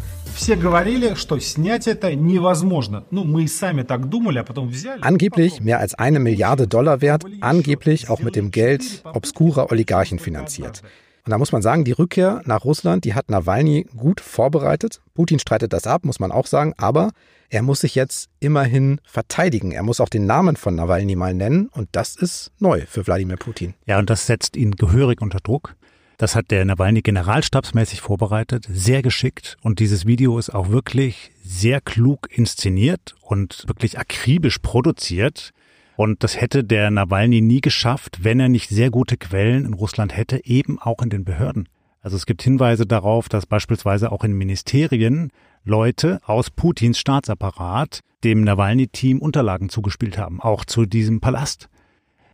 Angeblich 5.02 5.60
mehr 5.60 5.78
als 5.78 5.94
eine 5.94 6.20
Milliarde 6.20 6.66
Dollar 6.66 7.02
wert, 7.02 7.24
angeblich 7.42 8.08
auch 8.08 8.20
mit 8.20 8.34
dem 8.34 8.50
Geld 8.50 9.02
obskurer 9.12 9.70
Oligarchen 9.70 10.18
finanziert. 10.18 10.82
Und 11.24 11.30
da 11.30 11.38
muss 11.38 11.52
man 11.52 11.60
sagen, 11.60 11.84
die 11.84 11.92
Rückkehr 11.92 12.40
nach 12.46 12.64
Russland, 12.64 13.04
die 13.04 13.14
hat 13.14 13.30
Nawalny 13.30 13.86
gut 13.94 14.20
vorbereitet. 14.20 15.02
Putin 15.14 15.38
streitet 15.38 15.72
das 15.74 15.86
ab, 15.86 16.04
muss 16.04 16.18
man 16.18 16.32
auch 16.32 16.46
sagen, 16.46 16.72
aber 16.78 17.10
er 17.52 17.60
muss 17.60 17.80
sich 17.80 17.94
jetzt 17.94 18.30
immerhin 18.40 18.98
verteidigen. 19.04 19.72
Er 19.72 19.82
muss 19.82 20.00
auch 20.00 20.08
den 20.08 20.24
Namen 20.24 20.56
von 20.56 20.74
Nawalny 20.74 21.16
mal 21.16 21.34
nennen 21.34 21.68
und 21.68 21.90
das 21.92 22.16
ist 22.16 22.50
neu 22.58 22.84
für 22.88 23.06
Wladimir 23.06 23.36
Putin. 23.36 23.74
Ja, 23.86 23.98
und 23.98 24.08
das 24.08 24.26
setzt 24.26 24.56
ihn 24.56 24.70
gehörig 24.70 25.20
unter 25.20 25.38
Druck. 25.38 25.76
Das 26.16 26.34
hat 26.34 26.50
der 26.50 26.64
Nawalny 26.64 27.02
generalstabsmäßig 27.02 28.00
vorbereitet, 28.00 28.66
sehr 28.72 29.02
geschickt 29.02 29.58
und 29.60 29.80
dieses 29.80 30.06
Video 30.06 30.38
ist 30.38 30.48
auch 30.48 30.70
wirklich 30.70 31.30
sehr 31.44 31.82
klug 31.82 32.26
inszeniert 32.30 33.16
und 33.20 33.64
wirklich 33.66 33.98
akribisch 33.98 34.58
produziert. 34.60 35.50
Und 35.96 36.24
das 36.24 36.40
hätte 36.40 36.64
der 36.64 36.90
Nawalny 36.90 37.42
nie 37.42 37.60
geschafft, 37.60 38.24
wenn 38.24 38.40
er 38.40 38.48
nicht 38.48 38.70
sehr 38.70 38.90
gute 38.90 39.18
Quellen 39.18 39.66
in 39.66 39.74
Russland 39.74 40.16
hätte, 40.16 40.42
eben 40.46 40.78
auch 40.78 41.02
in 41.02 41.10
den 41.10 41.24
Behörden. 41.24 41.68
Also 42.00 42.16
es 42.16 42.24
gibt 42.24 42.42
Hinweise 42.42 42.86
darauf, 42.86 43.28
dass 43.28 43.44
beispielsweise 43.44 44.10
auch 44.10 44.24
in 44.24 44.32
Ministerien 44.32 45.30
Leute 45.64 46.18
aus 46.24 46.50
Putins 46.50 46.98
Staatsapparat 46.98 48.00
dem 48.24 48.42
Nawalny-Team 48.42 49.20
Unterlagen 49.20 49.68
zugespielt 49.68 50.18
haben, 50.18 50.40
auch 50.40 50.64
zu 50.64 50.86
diesem 50.86 51.20
Palast. 51.20 51.68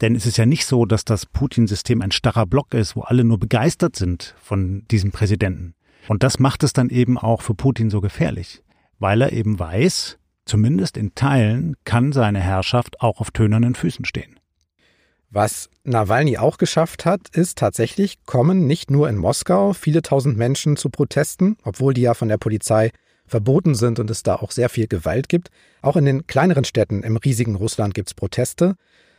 Denn 0.01 0.15
es 0.15 0.25
ist 0.25 0.39
ja 0.39 0.47
nicht 0.47 0.65
so, 0.65 0.87
dass 0.87 1.05
das 1.05 1.27
Putin-System 1.27 2.01
ein 2.01 2.11
starrer 2.11 2.47
Block 2.47 2.73
ist, 2.73 2.97
wo 2.97 3.03
alle 3.03 3.25
nur 3.25 3.39
begeistert 3.39 3.97
sind 3.97 4.35
von 4.41 4.85
diesem 4.91 5.11
Präsidenten. 5.11 5.75
Und 6.09 6.23
das 6.23 6.39
macht 6.39 6.63
es 6.63 6.73
dann 6.73 6.89
eben 6.89 7.19
auch 7.19 7.43
für 7.43 7.55
Putin 7.55 7.91
so 7.91 8.01
gefährlich, 8.01 8.63
weil 8.99 9.21
er 9.21 9.33
eben 9.33 9.59
weiß, 9.59 10.17
zumindest 10.47 10.97
in 10.97 11.15
Teilen 11.15 11.77
kann 11.85 12.13
seine 12.13 12.41
Herrschaft 12.41 13.03
auch 13.03 13.21
auf 13.21 13.31
tönernen 13.31 13.75
Füßen 13.75 14.07
stehen. 14.07 14.41
Was 15.29 15.69
Nawalny 15.85 16.39
auch 16.39 16.57
geschafft 16.57 17.05
hat, 17.05 17.29
ist 17.33 17.59
tatsächlich, 17.59 18.25
kommen 18.25 18.67
nicht 18.67 18.91
nur 18.91 19.11
in 19.11 19.17
Moskau 19.17 19.75
viele 19.75 20.01
tausend 20.01 20.39
Menschen 20.39 20.79
zu 20.79 20.89
Protesten, 20.89 21.59
obwohl 21.65 21.93
die 21.93 22.01
ja 22.01 22.15
von 22.15 22.29
der 22.29 22.39
Polizei 22.39 22.91
verboten 23.29 23.75
sind 23.75 23.99
und 23.99 24.11
es 24.11 24.23
da 24.23 24.37
auch 24.37 24.51
sehr 24.51 24.69
viel 24.69 24.89
Gewalt 24.89 25.29
gibt. 25.29 25.51
Auch 25.83 25.97
in 25.97 26.05
den 26.05 26.27
kleineren 26.27 26.65
Städten 26.65 27.03
im 27.03 27.17
riesigen 27.17 27.55
Russland 27.55 27.95
gibt 27.95 28.09
es 28.09 28.15
Proteste. 28.15 28.75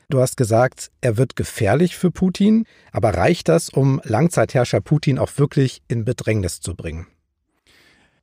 Du 0.10 0.20
hast 0.20 0.38
gesagt, 0.38 0.90
er 1.02 1.18
wird 1.18 1.36
gefährlich 1.36 1.96
für 1.96 2.12
Putin, 2.12 2.66
aber 2.92 3.14
reicht 3.14 3.48
das, 3.48 3.70
um 3.70 4.02
Langzeitherrscher 4.04 4.82
Putin 4.82 5.20
auch 5.20 5.38
wirklich 5.38 5.82
in 5.88 6.04
Bedrängnis 6.04 6.62
zu 6.62 6.76
bringen? 6.76 7.06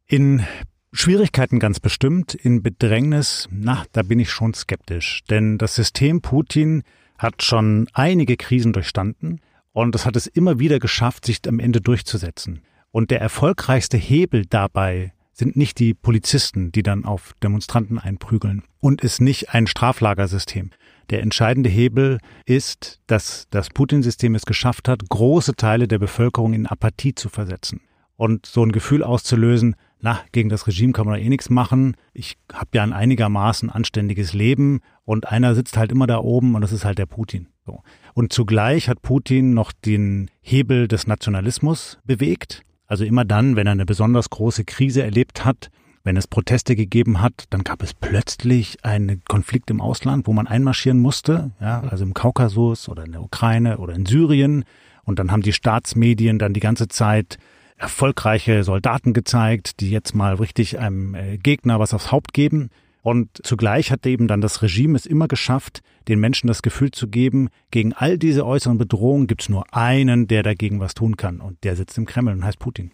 In 0.07 0.45
Schwierigkeiten 0.93 1.61
ganz 1.61 1.79
bestimmt, 1.79 2.35
in 2.35 2.63
Bedrängnis, 2.63 3.49
na, 3.51 3.85
da 3.93 4.03
bin 4.03 4.19
ich 4.19 4.31
schon 4.31 4.55
skeptisch, 4.55 5.23
denn 5.31 5.59
das 5.59 5.75
System 5.75 6.23
Putin 6.23 6.83
hat 7.19 7.43
schon 7.43 7.89
einige 7.93 8.37
Krisen 8.37 8.73
durchstanden 8.73 9.41
und 9.73 9.95
es 9.95 10.07
hat 10.07 10.17
es 10.17 10.27
immer 10.27 10.59
wieder 10.59 10.79
geschafft, 10.79 11.27
sich 11.27 11.41
am 11.47 11.61
Ende 11.61 11.81
durchzusetzen. 11.81 12.63
Und 12.91 13.11
der 13.11 13.21
erfolgreichste 13.21 13.99
Hebel 13.99 14.47
dabei 14.47 15.13
sind 15.37 15.57
nicht 15.57 15.79
die 15.79 15.95
Polizisten, 15.95 16.73
die 16.73 16.83
dann 16.83 17.05
auf 17.05 17.35
Demonstranten 17.43 17.99
einprügeln 17.99 18.65
und 18.81 19.03
ist 19.03 19.21
nicht 19.21 19.51
ein 19.51 19.67
Straflagersystem. 19.67 20.71
Der 21.11 21.23
entscheidende 21.23 21.69
Hebel 21.69 22.19
ist, 22.47 23.01
dass 23.07 23.47
das 23.51 23.69
Putin-System 23.69 24.35
es 24.35 24.47
geschafft 24.47 24.89
hat, 24.89 25.09
große 25.09 25.55
Teile 25.55 25.87
der 25.87 25.99
Bevölkerung 25.99 26.55
in 26.55 26.67
Apathie 26.67 27.15
zu 27.15 27.29
versetzen 27.29 27.81
und 28.17 28.47
so 28.47 28.65
ein 28.65 28.73
Gefühl 28.73 29.05
auszulösen, 29.05 29.77
na, 30.01 30.21
gegen 30.33 30.49
das 30.49 30.67
Regime 30.67 30.93
kann 30.93 31.07
man 31.07 31.15
da 31.15 31.21
eh 31.21 31.29
nichts 31.29 31.49
machen. 31.49 31.97
Ich 32.13 32.37
habe 32.53 32.69
ja 32.75 32.83
ein 32.83 32.93
einigermaßen 32.93 33.71
anständiges 33.71 34.35
Leben 34.35 34.81
und 35.05 35.29
einer 35.29 35.55
sitzt 35.55 35.77
halt 35.77 35.91
immer 35.91 36.07
da 36.07 36.19
oben 36.19 36.55
und 36.55 36.61
das 36.61 36.73
ist 36.73 36.85
halt 36.85 36.99
der 36.99 37.07
Putin. 37.07 37.49
Und 38.15 38.33
zugleich 38.33 38.89
hat 38.89 39.03
Putin 39.03 39.53
noch 39.53 39.73
den 39.73 40.31
Hebel 40.41 40.87
des 40.87 41.07
Nationalismus 41.07 41.99
bewegt. 42.05 42.63
Also 42.87 43.05
immer 43.05 43.25
dann, 43.25 43.57
wenn 43.57 43.67
er 43.67 43.73
eine 43.73 43.87
besonders 43.87 44.31
große 44.31 44.65
Krise 44.65 45.03
erlebt 45.03 45.45
hat, 45.45 45.71
wenn 46.05 46.17
es 46.17 46.29
Proteste 46.29 46.77
gegeben 46.77 47.21
hat, 47.21 47.47
dann 47.51 47.65
gab 47.65 47.83
es 47.83 47.93
plötzlich 47.93 48.85
einen 48.85 49.23
Konflikt 49.27 49.71
im 49.71 49.81
Ausland, 49.81 50.29
wo 50.29 50.33
man 50.33 50.47
einmarschieren 50.47 51.01
musste, 51.01 51.51
ja, 51.61 51.81
also 51.81 52.05
im 52.05 52.15
Kaukasus 52.15 52.89
oder 52.89 53.05
in 53.05 53.11
der 53.11 53.23
Ukraine 53.23 53.79
oder 53.79 53.95
in 53.95 54.07
Syrien. 54.07 54.65
Und 55.03 55.19
dann 55.19 55.33
haben 55.33 55.43
die 55.43 55.53
Staatsmedien 55.53 56.39
dann 56.39 56.55
die 56.55 56.61
ganze 56.61 56.87
Zeit 56.87 57.39
erfolgreiche 57.77 58.63
Soldaten 58.63 59.15
gezeigt, 59.15 59.81
die 59.81 59.91
jetzt 59.91 60.15
mal 60.15 60.35
richtig 60.35 60.79
einem 60.79 61.15
äh, 61.17 61.39
Gegner 61.39 61.81
was 61.81 61.93
aufs 61.93 62.13
Haupt 62.13 62.33
geben. 62.33 62.71
Und 63.07 63.39
zugleich 63.45 63.93
hat 63.93 64.05
eben 64.05 64.27
dann 64.27 64.41
das 64.41 64.63
Regime 64.63 64.97
es 64.97 65.07
immer 65.07 65.29
geschafft, 65.29 65.81
den 66.09 66.19
Menschen 66.19 66.49
das 66.49 66.61
Gefühl 66.61 66.91
zu 66.91 67.07
geben, 67.07 67.51
gegen 67.71 67.93
all 67.93 68.19
diese 68.19 68.45
äußeren 68.45 68.79
Bedrohungen 68.79 69.29
gibt 69.29 69.43
es 69.43 69.49
nur 69.49 69.73
einen, 69.73 70.27
der 70.27 70.43
dagegen 70.43 70.81
was 70.81 70.95
tun 70.95 71.17
kann. 71.17 71.41
Und 71.41 71.63
der 71.63 71.77
sitzt 71.77 71.97
im 71.99 72.07
Kreml 72.07 72.33
und 72.33 72.45
heißt 72.45 72.59
Putin. 72.59 72.91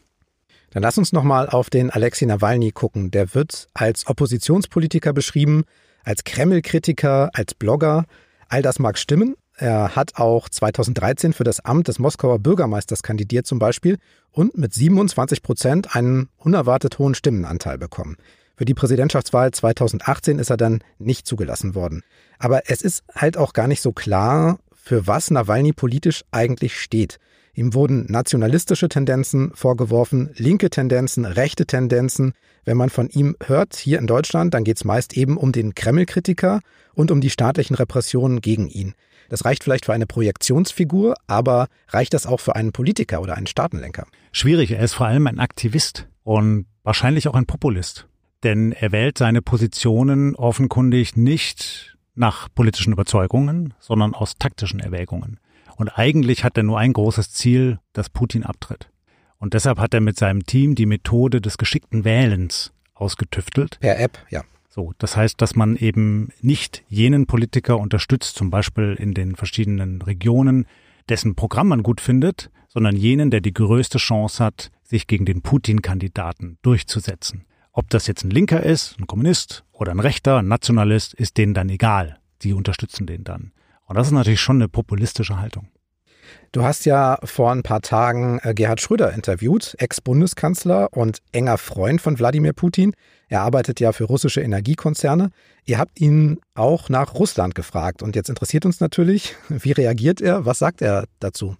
Dann 0.68 0.82
lass 0.82 0.98
uns 0.98 1.14
nochmal 1.14 1.48
auf 1.48 1.70
den 1.70 1.88
Alexei 1.88 2.26
Nawalny 2.26 2.72
gucken. 2.72 3.10
Der 3.10 3.34
wird 3.34 3.68
als 3.72 4.06
Oppositionspolitiker 4.06 5.14
beschrieben, 5.14 5.64
als 6.04 6.24
Kreml-Kritiker, 6.24 7.30
als 7.32 7.54
Blogger. 7.54 8.04
All 8.50 8.60
das 8.60 8.78
mag 8.78 8.98
stimmen, 8.98 9.34
er 9.56 9.96
hat 9.96 10.16
auch 10.16 10.50
2013 10.50 11.32
für 11.32 11.44
das 11.44 11.60
Amt 11.60 11.88
des 11.88 11.98
Moskauer 11.98 12.38
Bürgermeisters 12.38 13.02
kandidiert 13.02 13.46
zum 13.46 13.58
Beispiel 13.58 13.96
und 14.30 14.58
mit 14.58 14.74
27 14.74 15.42
Prozent 15.42 15.96
einen 15.96 16.28
unerwartet 16.36 16.98
hohen 16.98 17.14
Stimmenanteil 17.14 17.78
bekommen. 17.78 18.18
Für 18.62 18.66
die 18.66 18.74
Präsidentschaftswahl 18.74 19.50
2018 19.50 20.38
ist 20.38 20.48
er 20.48 20.56
dann 20.56 20.84
nicht 21.00 21.26
zugelassen 21.26 21.74
worden. 21.74 22.04
Aber 22.38 22.70
es 22.70 22.80
ist 22.80 23.02
halt 23.12 23.36
auch 23.36 23.54
gar 23.54 23.66
nicht 23.66 23.80
so 23.80 23.90
klar, 23.90 24.60
für 24.72 25.08
was 25.08 25.32
Nawalny 25.32 25.72
politisch 25.72 26.22
eigentlich 26.30 26.80
steht. 26.80 27.18
Ihm 27.54 27.74
wurden 27.74 28.06
nationalistische 28.08 28.88
Tendenzen 28.88 29.50
vorgeworfen, 29.56 30.30
linke 30.36 30.70
Tendenzen, 30.70 31.24
rechte 31.24 31.66
Tendenzen. 31.66 32.34
Wenn 32.64 32.76
man 32.76 32.88
von 32.88 33.08
ihm 33.08 33.34
hört, 33.44 33.74
hier 33.74 33.98
in 33.98 34.06
Deutschland, 34.06 34.54
dann 34.54 34.62
geht 34.62 34.76
es 34.76 34.84
meist 34.84 35.16
eben 35.16 35.38
um 35.38 35.50
den 35.50 35.74
Kreml-Kritiker 35.74 36.60
und 36.94 37.10
um 37.10 37.20
die 37.20 37.30
staatlichen 37.30 37.74
Repressionen 37.74 38.40
gegen 38.42 38.68
ihn. 38.68 38.94
Das 39.28 39.44
reicht 39.44 39.64
vielleicht 39.64 39.86
für 39.86 39.92
eine 39.92 40.06
Projektionsfigur, 40.06 41.16
aber 41.26 41.66
reicht 41.88 42.14
das 42.14 42.26
auch 42.26 42.38
für 42.38 42.54
einen 42.54 42.70
Politiker 42.70 43.22
oder 43.22 43.34
einen 43.34 43.48
Staatenlenker? 43.48 44.06
Schwierig, 44.30 44.70
er 44.70 44.84
ist 44.84 44.94
vor 44.94 45.08
allem 45.08 45.26
ein 45.26 45.40
Aktivist 45.40 46.06
und 46.22 46.66
wahrscheinlich 46.84 47.26
auch 47.26 47.34
ein 47.34 47.46
Populist. 47.46 48.06
Denn 48.42 48.72
er 48.72 48.92
wählt 48.92 49.18
seine 49.18 49.42
Positionen 49.42 50.34
offenkundig 50.34 51.16
nicht 51.16 51.96
nach 52.14 52.48
politischen 52.54 52.92
Überzeugungen, 52.92 53.74
sondern 53.78 54.14
aus 54.14 54.34
taktischen 54.38 54.80
Erwägungen. 54.80 55.38
Und 55.76 55.98
eigentlich 55.98 56.44
hat 56.44 56.56
er 56.56 56.62
nur 56.62 56.78
ein 56.78 56.92
großes 56.92 57.32
Ziel, 57.32 57.78
dass 57.92 58.10
Putin 58.10 58.44
abtritt. 58.44 58.90
Und 59.38 59.54
deshalb 59.54 59.78
hat 59.78 59.94
er 59.94 60.00
mit 60.00 60.18
seinem 60.18 60.44
Team 60.44 60.74
die 60.74 60.86
Methode 60.86 61.40
des 61.40 61.58
geschickten 61.58 62.04
Wählens 62.04 62.72
ausgetüftelt. 62.94 63.80
Per 63.80 63.98
App, 63.98 64.18
ja. 64.30 64.42
So, 64.68 64.92
das 64.98 65.16
heißt, 65.16 65.40
dass 65.40 65.54
man 65.54 65.76
eben 65.76 66.30
nicht 66.40 66.84
jenen 66.88 67.26
Politiker 67.26 67.78
unterstützt, 67.78 68.36
zum 68.36 68.50
Beispiel 68.50 68.96
in 68.98 69.12
den 69.12 69.36
verschiedenen 69.36 70.00
Regionen, 70.00 70.66
dessen 71.08 71.34
Programm 71.34 71.68
man 71.68 71.82
gut 71.82 72.00
findet, 72.00 72.50
sondern 72.68 72.96
jenen, 72.96 73.30
der 73.30 73.40
die 73.40 73.52
größte 73.52 73.98
Chance 73.98 74.42
hat, 74.42 74.70
sich 74.82 75.06
gegen 75.06 75.26
den 75.26 75.42
Putin-Kandidaten 75.42 76.58
durchzusetzen. 76.62 77.44
Ob 77.72 77.88
das 77.88 78.06
jetzt 78.06 78.24
ein 78.24 78.30
Linker 78.30 78.62
ist, 78.62 78.98
ein 78.98 79.06
Kommunist 79.06 79.64
oder 79.72 79.92
ein 79.92 80.00
Rechter, 80.00 80.38
ein 80.38 80.48
Nationalist, 80.48 81.14
ist 81.14 81.38
denen 81.38 81.54
dann 81.54 81.70
egal. 81.70 82.18
Die 82.42 82.52
unterstützen 82.52 83.06
den 83.06 83.24
dann. 83.24 83.52
Und 83.86 83.96
das 83.96 84.08
ist 84.08 84.12
natürlich 84.12 84.40
schon 84.40 84.56
eine 84.56 84.68
populistische 84.68 85.38
Haltung. 85.38 85.68
Du 86.52 86.64
hast 86.64 86.84
ja 86.84 87.18
vor 87.24 87.50
ein 87.50 87.62
paar 87.62 87.80
Tagen 87.80 88.40
äh, 88.42 88.52
Gerhard 88.52 88.80
Schröder 88.80 89.12
interviewt, 89.12 89.74
Ex-Bundeskanzler 89.78 90.92
und 90.92 91.18
enger 91.32 91.56
Freund 91.56 92.00
von 92.02 92.18
Wladimir 92.18 92.52
Putin. 92.52 92.92
Er 93.28 93.40
arbeitet 93.40 93.80
ja 93.80 93.92
für 93.92 94.04
russische 94.04 94.42
Energiekonzerne. 94.42 95.30
Ihr 95.64 95.78
habt 95.78 95.98
ihn 95.98 96.40
auch 96.54 96.90
nach 96.90 97.14
Russland 97.14 97.54
gefragt. 97.54 98.02
Und 98.02 98.16
jetzt 98.16 98.28
interessiert 98.28 98.66
uns 98.66 98.80
natürlich, 98.80 99.34
wie 99.48 99.72
reagiert 99.72 100.20
er? 100.20 100.44
Was 100.44 100.58
sagt 100.58 100.82
er 100.82 101.06
dazu? 101.20 101.56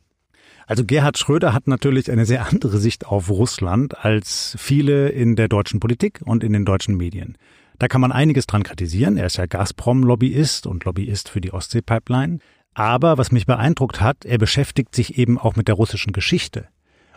Also 0.67 0.85
Gerhard 0.85 1.19
Schröder 1.19 1.53
hat 1.53 1.67
natürlich 1.67 2.11
eine 2.11 2.25
sehr 2.25 2.47
andere 2.49 2.79
Sicht 2.79 3.07
auf 3.07 3.31
Russland 3.31 4.05
als 4.05 4.57
viele 4.59 5.09
in 5.09 5.37
der 5.37 5.49
deutschen 5.49 5.81
Politik 5.81 6.21
und 6.25 6.45
in 6.45 6.53
den 6.53 6.65
deutschen 6.65 6.97
Medien. 6.97 7.37
Da 7.79 7.89
kann 7.89 8.01
man 8.01 8.13
einiges 8.13 8.47
dran 8.47 8.63
kritisieren. 8.63 9.17
Er 9.17 9.27
ist 9.27 9.39
ja 9.39 9.47
Gazprom-Lobbyist 9.47 10.67
und 10.67 10.85
Lobbyist 10.85 11.29
für 11.29 11.41
die 11.41 11.53
Ostsee-Pipeline. 11.53 12.39
Aber 12.75 13.19
was 13.19 13.33
mich 13.33 13.47
beeindruckt 13.47 14.01
hat, 14.01 14.25
er 14.25 14.39
beschäftigt 14.39 14.95
sich 14.95 15.19
eben 15.19 15.39
auch 15.39 15.57
mit 15.57 15.69
der 15.69 15.75
russischen 15.75 16.13
Geschichte. 16.13 16.69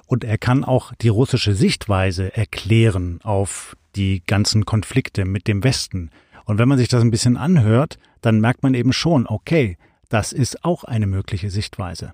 Und 0.07 0.23
er 0.23 0.37
kann 0.37 0.63
auch 0.63 0.93
die 0.95 1.07
russische 1.07 1.55
Sichtweise 1.55 2.35
erklären 2.35 3.19
auf 3.23 3.77
die 3.95 4.21
ganzen 4.25 4.65
Konflikte 4.65 5.25
mit 5.25 5.47
dem 5.47 5.63
Westen. 5.63 6.09
Und 6.45 6.57
wenn 6.57 6.67
man 6.67 6.77
sich 6.77 6.87
das 6.87 7.01
ein 7.01 7.11
bisschen 7.11 7.37
anhört, 7.37 7.97
dann 8.21 8.39
merkt 8.39 8.63
man 8.63 8.73
eben 8.73 8.93
schon, 8.93 9.27
okay, 9.27 9.77
das 10.09 10.33
ist 10.33 10.63
auch 10.63 10.83
eine 10.83 11.07
mögliche 11.07 11.49
Sichtweise. 11.49 12.13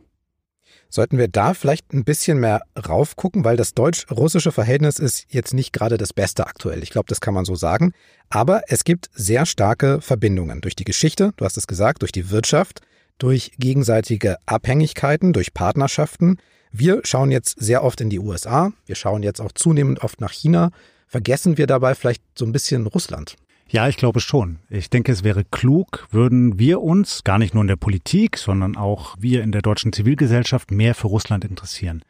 Sollten 0.94 1.18
wir 1.18 1.30
da 1.30 1.54
vielleicht 1.54 1.94
ein 1.94 2.04
bisschen 2.04 2.38
mehr 2.38 2.64
raufgucken, 2.78 3.46
weil 3.46 3.56
das 3.56 3.74
deutsch-russische 3.74 4.52
Verhältnis 4.52 5.00
ist 5.00 5.26
jetzt 5.30 5.54
nicht 5.54 5.72
gerade 5.72 5.98
das 5.98 6.12
Beste 6.12 6.46
aktuell. 6.46 6.84
Ich 6.84 6.90
glaube, 6.90 7.08
das 7.08 7.22
kann 7.22 7.34
man 7.34 7.46
so 7.46 7.56
sagen. 7.56 7.94
Aber 8.30 8.64
es 8.68 8.84
gibt 8.84 9.10
sehr 9.14 9.46
starke 9.46 10.02
Verbindungen 10.02 10.60
durch 10.60 10.76
die 10.76 10.84
Geschichte, 10.84 11.32
du 11.38 11.46
hast 11.46 11.56
es 11.56 11.66
gesagt, 11.66 12.02
durch 12.02 12.12
die 12.12 12.30
Wirtschaft, 12.30 12.82
durch 13.20 13.54
gegenseitige 13.58 14.36
Abhängigkeiten, 14.46 15.32
durch 15.32 15.54
Partnerschaften. 15.54 16.40
Wir 16.74 17.00
schauen 17.06 17.32
jetzt 17.32 17.58
sehr 17.58 17.86
oft 17.86 18.02
in 18.02 18.10
die 18.10 18.20
USA, 18.20 18.74
wir 18.86 18.96
schauen 18.96 19.24
jetzt 19.24 19.40
auch 19.40 19.54
zunehmend 19.54 20.04
oft 20.04 20.20
nach 20.20 20.34
China. 20.34 20.72
Vergessen 21.08 21.58
wir 21.58 21.68
dabei 21.68 21.96
vielleicht 21.96 22.24
so 22.38 22.46
ein 22.46 22.52
bisschen 22.52 22.86
Russland? 22.86 23.38
Ja, 23.72 23.88
ich 23.88 23.96
glaube 23.96 24.20
schon. 24.20 24.60
Ich 24.70 24.90
denke, 24.90 25.14
es 25.14 25.24
wäre 25.24 25.46
klug, 25.46 26.06
würden 26.12 26.60
wir 26.60 26.82
uns, 26.82 27.24
gar 27.24 27.40
nicht 27.40 27.54
nur 27.54 27.64
in 27.64 27.70
der 27.70 27.78
Politik, 27.78 28.38
sondern 28.38 28.76
auch 28.76 29.16
wir 29.18 29.44
in 29.44 29.54
der 29.54 29.62
deutschen 29.62 29.94
Zivilgesellschaft 29.94 30.72
mehr 30.72 30.94
für 30.94 31.08
Russland 31.08 31.46
interessieren. 31.46 32.04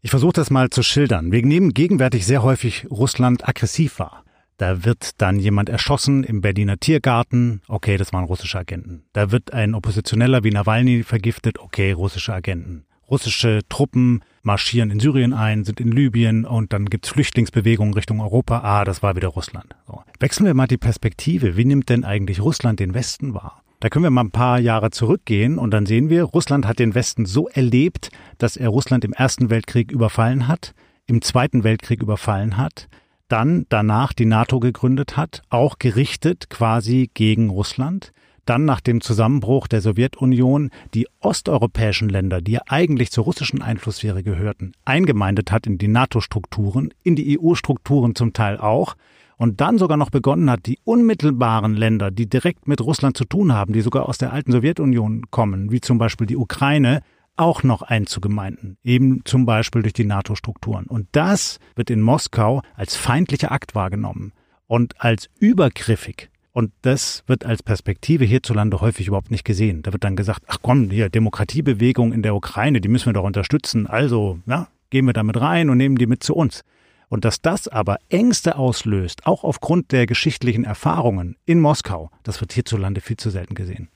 Ich 0.00 0.08
versuche 0.08 0.32
das 0.32 0.48
mal 0.48 0.70
zu 0.70 0.82
schildern. 0.82 1.32
Wir 1.32 1.44
nehmen 1.44 1.74
gegenwärtig 1.74 2.24
sehr 2.24 2.42
häufig 2.42 2.86
Russland 2.90 3.46
aggressiv 3.46 3.98
wahr. 3.98 4.24
Da 4.56 4.86
wird 4.86 5.20
dann 5.20 5.38
jemand 5.38 5.68
erschossen 5.68 6.24
im 6.24 6.40
Berliner 6.40 6.78
Tiergarten. 6.78 7.60
Okay, 7.68 7.98
das 7.98 8.14
waren 8.14 8.24
russische 8.24 8.58
Agenten. 8.58 9.04
Da 9.12 9.30
wird 9.30 9.52
ein 9.52 9.74
Oppositioneller 9.74 10.44
wie 10.44 10.50
Nawalny 10.50 11.02
vergiftet. 11.02 11.58
Okay, 11.58 11.92
russische 11.92 12.32
Agenten. 12.32 12.86
Russische 13.08 13.60
Truppen 13.68 14.22
marschieren 14.42 14.90
in 14.90 15.00
Syrien 15.00 15.32
ein, 15.32 15.64
sind 15.64 15.80
in 15.80 15.92
Libyen 15.92 16.44
und 16.44 16.72
dann 16.72 16.86
gibt's 16.86 17.08
Flüchtlingsbewegungen 17.08 17.94
Richtung 17.94 18.20
Europa. 18.20 18.60
Ah, 18.60 18.84
das 18.84 19.02
war 19.02 19.16
wieder 19.16 19.28
Russland. 19.28 19.76
So. 19.86 20.02
Wechseln 20.18 20.46
wir 20.46 20.54
mal 20.54 20.66
die 20.66 20.76
Perspektive. 20.76 21.56
Wie 21.56 21.64
nimmt 21.64 21.88
denn 21.88 22.04
eigentlich 22.04 22.40
Russland 22.40 22.80
den 22.80 22.94
Westen 22.94 23.34
wahr? 23.34 23.62
Da 23.80 23.90
können 23.90 24.04
wir 24.04 24.10
mal 24.10 24.24
ein 24.24 24.30
paar 24.30 24.58
Jahre 24.58 24.90
zurückgehen 24.90 25.58
und 25.58 25.70
dann 25.70 25.86
sehen 25.86 26.08
wir, 26.08 26.24
Russland 26.24 26.66
hat 26.66 26.78
den 26.78 26.94
Westen 26.94 27.26
so 27.26 27.46
erlebt, 27.48 28.08
dass 28.38 28.56
er 28.56 28.70
Russland 28.70 29.04
im 29.04 29.12
Ersten 29.12 29.50
Weltkrieg 29.50 29.92
überfallen 29.92 30.48
hat, 30.48 30.74
im 31.06 31.20
Zweiten 31.22 31.62
Weltkrieg 31.62 32.02
überfallen 32.02 32.56
hat, 32.56 32.88
dann 33.28 33.66
danach 33.68 34.12
die 34.12 34.24
NATO 34.24 34.60
gegründet 34.60 35.16
hat, 35.16 35.42
auch 35.50 35.78
gerichtet 35.78 36.48
quasi 36.48 37.10
gegen 37.12 37.50
Russland 37.50 38.12
dann 38.46 38.64
nach 38.64 38.80
dem 38.80 39.00
Zusammenbruch 39.00 39.66
der 39.66 39.80
Sowjetunion 39.80 40.70
die 40.94 41.06
osteuropäischen 41.20 42.08
Länder, 42.08 42.40
die 42.40 42.52
ja 42.52 42.60
eigentlich 42.68 43.10
zur 43.10 43.24
russischen 43.24 43.62
Einflusssphäre 43.62 44.22
gehörten, 44.22 44.72
eingemeindet 44.84 45.52
hat 45.52 45.66
in 45.66 45.78
die 45.78 45.88
NATO-Strukturen, 45.88 46.94
in 47.02 47.16
die 47.16 47.38
EU-Strukturen 47.38 48.14
zum 48.14 48.32
Teil 48.32 48.58
auch, 48.58 48.96
und 49.38 49.60
dann 49.60 49.76
sogar 49.76 49.98
noch 49.98 50.10
begonnen 50.10 50.50
hat, 50.50 50.64
die 50.64 50.78
unmittelbaren 50.84 51.74
Länder, 51.74 52.10
die 52.10 52.26
direkt 52.26 52.66
mit 52.66 52.80
Russland 52.80 53.18
zu 53.18 53.26
tun 53.26 53.52
haben, 53.52 53.74
die 53.74 53.82
sogar 53.82 54.08
aus 54.08 54.16
der 54.16 54.32
alten 54.32 54.50
Sowjetunion 54.50 55.30
kommen, 55.30 55.70
wie 55.70 55.82
zum 55.82 55.98
Beispiel 55.98 56.26
die 56.26 56.38
Ukraine, 56.38 57.02
auch 57.36 57.62
noch 57.62 57.82
einzugemeinden, 57.82 58.78
eben 58.82 59.22
zum 59.24 59.44
Beispiel 59.44 59.82
durch 59.82 59.92
die 59.92 60.06
NATO-Strukturen. 60.06 60.86
Und 60.86 61.08
das 61.12 61.58
wird 61.74 61.90
in 61.90 62.00
Moskau 62.00 62.62
als 62.74 62.96
feindlicher 62.96 63.52
Akt 63.52 63.74
wahrgenommen 63.74 64.32
und 64.66 65.00
als 65.02 65.28
übergriffig. 65.38 66.30
Und 66.56 66.72
das 66.80 67.22
wird 67.26 67.44
als 67.44 67.62
Perspektive 67.62 68.24
hierzulande 68.24 68.80
häufig 68.80 69.08
überhaupt 69.08 69.30
nicht 69.30 69.44
gesehen. 69.44 69.82
Da 69.82 69.92
wird 69.92 70.04
dann 70.04 70.16
gesagt, 70.16 70.44
ach 70.46 70.56
komm, 70.62 70.88
hier 70.88 71.10
Demokratiebewegung 71.10 72.14
in 72.14 72.22
der 72.22 72.34
Ukraine, 72.34 72.80
die 72.80 72.88
müssen 72.88 73.04
wir 73.04 73.12
doch 73.12 73.24
unterstützen. 73.24 73.86
Also, 73.86 74.38
ja, 74.46 74.68
gehen 74.88 75.04
wir 75.04 75.12
damit 75.12 75.38
rein 75.38 75.68
und 75.68 75.76
nehmen 75.76 75.96
die 75.96 76.06
mit 76.06 76.22
zu 76.22 76.34
uns. 76.34 76.62
Und 77.10 77.26
dass 77.26 77.42
das 77.42 77.68
aber 77.68 77.98
Ängste 78.08 78.56
auslöst, 78.56 79.26
auch 79.26 79.44
aufgrund 79.44 79.92
der 79.92 80.06
geschichtlichen 80.06 80.64
Erfahrungen 80.64 81.36
in 81.44 81.60
Moskau, 81.60 82.10
das 82.22 82.40
wird 82.40 82.54
hierzulande 82.54 83.02
viel 83.02 83.18
zu 83.18 83.28
selten 83.28 83.54
gesehen. 83.54 83.90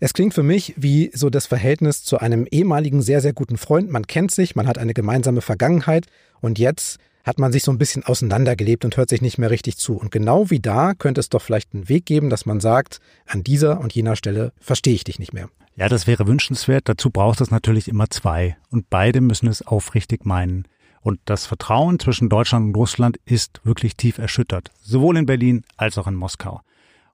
Es 0.00 0.12
klingt 0.12 0.34
für 0.34 0.42
mich 0.42 0.74
wie 0.76 1.12
so 1.14 1.30
das 1.30 1.46
Verhältnis 1.46 2.02
zu 2.02 2.18
einem 2.18 2.48
ehemaligen 2.50 3.00
sehr, 3.00 3.20
sehr 3.20 3.32
guten 3.32 3.58
Freund. 3.58 3.90
Man 3.90 4.08
kennt 4.08 4.32
sich, 4.32 4.56
man 4.56 4.66
hat 4.66 4.78
eine 4.78 4.92
gemeinsame 4.92 5.40
Vergangenheit 5.40 6.06
und 6.40 6.58
jetzt 6.58 6.98
hat 7.24 7.38
man 7.38 7.52
sich 7.52 7.62
so 7.62 7.70
ein 7.70 7.78
bisschen 7.78 8.04
auseinandergelebt 8.04 8.84
und 8.84 8.96
hört 8.96 9.10
sich 9.10 9.20
nicht 9.20 9.38
mehr 9.38 9.50
richtig 9.50 9.76
zu. 9.76 9.94
Und 9.94 10.10
genau 10.10 10.50
wie 10.50 10.60
da 10.60 10.94
könnte 10.94 11.20
es 11.20 11.28
doch 11.28 11.42
vielleicht 11.42 11.74
einen 11.74 11.88
Weg 11.88 12.06
geben, 12.06 12.30
dass 12.30 12.46
man 12.46 12.60
sagt, 12.60 13.00
an 13.26 13.42
dieser 13.42 13.80
und 13.80 13.94
jener 13.94 14.16
Stelle 14.16 14.52
verstehe 14.60 14.94
ich 14.94 15.04
dich 15.04 15.18
nicht 15.18 15.32
mehr. 15.32 15.48
Ja, 15.76 15.88
das 15.88 16.06
wäre 16.06 16.26
wünschenswert. 16.26 16.88
Dazu 16.88 17.10
braucht 17.10 17.40
es 17.40 17.50
natürlich 17.50 17.88
immer 17.88 18.10
zwei. 18.10 18.56
Und 18.70 18.90
beide 18.90 19.20
müssen 19.20 19.46
es 19.46 19.66
aufrichtig 19.66 20.26
meinen. 20.26 20.66
Und 21.00 21.20
das 21.24 21.46
Vertrauen 21.46 21.98
zwischen 21.98 22.28
Deutschland 22.28 22.66
und 22.66 22.76
Russland 22.76 23.18
ist 23.24 23.60
wirklich 23.64 23.96
tief 23.96 24.18
erschüttert. 24.18 24.70
Sowohl 24.82 25.16
in 25.16 25.26
Berlin 25.26 25.64
als 25.76 25.96
auch 25.96 26.06
in 26.06 26.14
Moskau. 26.14 26.60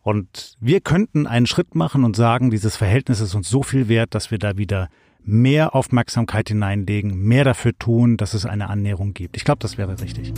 Und 0.03 0.57
wir 0.61 0.81
könnten 0.81 1.27
einen 1.27 1.47
Schritt 1.47 1.75
machen 1.75 2.05
und 2.05 2.17
sagen, 2.17 2.51
dieses 2.51 2.77
Verhältnis 2.77 3.21
ist 3.21 3.35
uns 3.35 3.49
so 3.49 3.63
viel 3.63 3.89
wert, 3.89 4.15
dass 4.15 4.31
wir 4.31 4.39
da 4.39 4.57
wieder 4.57 4.89
mehr 5.27 5.75
Aufmerksamkeit 5.75 6.49
hineinlegen, 6.49 7.19
mehr 7.19 7.45
dafür 7.45 7.77
tun, 7.79 8.17
dass 8.17 8.33
es 8.33 8.47
eine 8.47 8.71
Annäherung 8.71 9.13
gibt. 9.13 9.37
Ich 9.37 9.45
glaube, 9.45 9.59
das 9.61 9.77
wäre 9.77 10.01
richtig. 10.01 10.33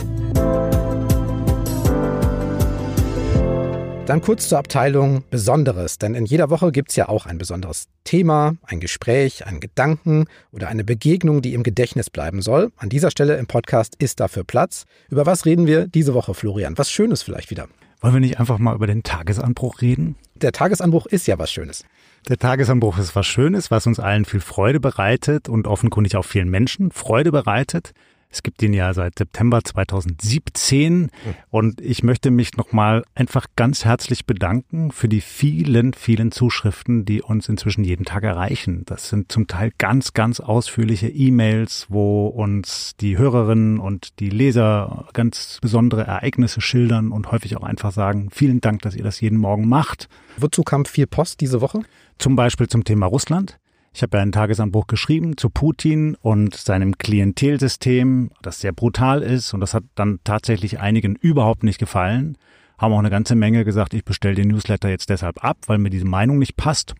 Dann 4.09 4.21
kurz 4.21 4.49
zur 4.49 4.57
Abteilung 4.57 5.23
Besonderes, 5.29 5.99
denn 5.99 6.15
in 6.15 6.25
jeder 6.25 6.49
Woche 6.49 6.71
gibt 6.71 6.89
es 6.89 6.95
ja 6.95 7.07
auch 7.09 7.27
ein 7.27 7.37
besonderes 7.37 7.89
Thema, 8.05 8.55
ein 8.63 8.79
Gespräch, 8.79 9.45
einen 9.45 9.59
Gedanken 9.59 10.25
oder 10.51 10.67
eine 10.67 10.83
Begegnung, 10.83 11.43
die 11.43 11.53
im 11.53 11.61
Gedächtnis 11.61 12.09
bleiben 12.09 12.41
soll. 12.41 12.71
An 12.77 12.89
dieser 12.89 13.11
Stelle 13.11 13.37
im 13.37 13.45
Podcast 13.45 13.93
ist 13.99 14.19
dafür 14.19 14.43
Platz. 14.43 14.85
Über 15.09 15.27
was 15.27 15.45
reden 15.45 15.67
wir 15.67 15.85
diese 15.85 16.15
Woche, 16.15 16.33
Florian? 16.33 16.75
Was 16.79 16.89
Schönes 16.89 17.21
vielleicht 17.21 17.51
wieder? 17.51 17.67
Wollen 18.01 18.15
wir 18.15 18.19
nicht 18.19 18.39
einfach 18.39 18.57
mal 18.57 18.73
über 18.73 18.87
den 18.87 19.03
Tagesanbruch 19.03 19.81
reden? 19.81 20.15
Der 20.33 20.53
Tagesanbruch 20.53 21.05
ist 21.05 21.27
ja 21.27 21.37
was 21.37 21.51
Schönes. 21.51 21.83
Der 22.29 22.37
Tagesanbruch 22.37 22.99
ist 22.99 23.15
was 23.15 23.25
Schönes, 23.25 23.71
was 23.71 23.87
uns 23.87 23.99
allen 23.99 24.23
viel 24.23 24.39
Freude 24.39 24.79
bereitet 24.79 25.49
und 25.49 25.65
offenkundig 25.65 26.15
auch 26.15 26.25
vielen 26.25 26.47
Menschen 26.47 26.91
Freude 26.91 27.31
bereitet. 27.31 27.93
Es 28.31 28.43
gibt 28.43 28.61
ihn 28.61 28.73
ja 28.73 28.93
seit 28.93 29.17
September 29.17 29.63
2017 29.63 31.09
und 31.49 31.81
ich 31.81 32.03
möchte 32.03 32.29
mich 32.29 32.57
nochmal 32.57 33.03
einfach 33.15 33.47
ganz 33.55 33.85
herzlich 33.85 34.27
bedanken 34.27 34.91
für 34.91 35.09
die 35.09 35.21
vielen, 35.21 35.93
vielen 35.93 36.31
Zuschriften, 36.31 37.05
die 37.05 37.23
uns 37.23 37.49
inzwischen 37.49 37.83
jeden 37.83 38.05
Tag 38.05 38.23
erreichen. 38.23 38.83
Das 38.85 39.09
sind 39.09 39.31
zum 39.31 39.47
Teil 39.47 39.71
ganz, 39.79 40.13
ganz 40.13 40.39
ausführliche 40.39 41.07
E-Mails, 41.07 41.87
wo 41.89 42.27
uns 42.27 42.95
die 42.99 43.17
Hörerinnen 43.17 43.79
und 43.79 44.19
die 44.19 44.29
Leser 44.29 45.07
ganz 45.13 45.57
besondere 45.59 46.03
Ereignisse 46.03 46.61
schildern 46.61 47.11
und 47.11 47.31
häufig 47.31 47.57
auch 47.57 47.63
einfach 47.63 47.91
sagen, 47.91 48.29
vielen 48.31 48.61
Dank, 48.61 48.83
dass 48.83 48.95
ihr 48.95 49.03
das 49.03 49.21
jeden 49.21 49.39
Morgen 49.39 49.67
macht. 49.67 50.07
Wozu 50.37 50.61
kam 50.61 50.85
viel 50.85 51.07
Post 51.07 51.41
diese 51.41 51.61
Woche? 51.61 51.81
Zum 52.19 52.35
Beispiel 52.35 52.67
zum 52.67 52.83
Thema 52.83 53.07
Russland. 53.07 53.57
Ich 53.93 54.03
habe 54.03 54.17
ja 54.17 54.21
einen 54.21 54.31
Tagesanbruch 54.31 54.87
geschrieben 54.87 55.35
zu 55.37 55.49
Putin 55.49 56.15
und 56.21 56.55
seinem 56.55 56.97
Klientelsystem, 56.97 58.31
das 58.41 58.61
sehr 58.61 58.71
brutal 58.71 59.23
ist 59.23 59.53
und 59.53 59.61
das 59.61 59.73
hat 59.73 59.83
dann 59.95 60.19
tatsächlich 60.23 60.79
einigen 60.79 61.15
überhaupt 61.15 61.63
nicht 61.63 61.79
gefallen. 61.79 62.37
Haben 62.77 62.93
auch 62.93 62.99
eine 62.99 63.09
ganze 63.09 63.35
Menge 63.35 63.65
gesagt, 63.65 63.93
ich 63.93 64.05
bestelle 64.05 64.35
den 64.35 64.49
Newsletter 64.49 64.89
jetzt 64.89 65.09
deshalb 65.09 65.43
ab, 65.43 65.57
weil 65.67 65.79
mir 65.79 65.89
diese 65.89 66.05
Meinung 66.05 66.37
nicht 66.37 66.55
passt. 66.55 66.95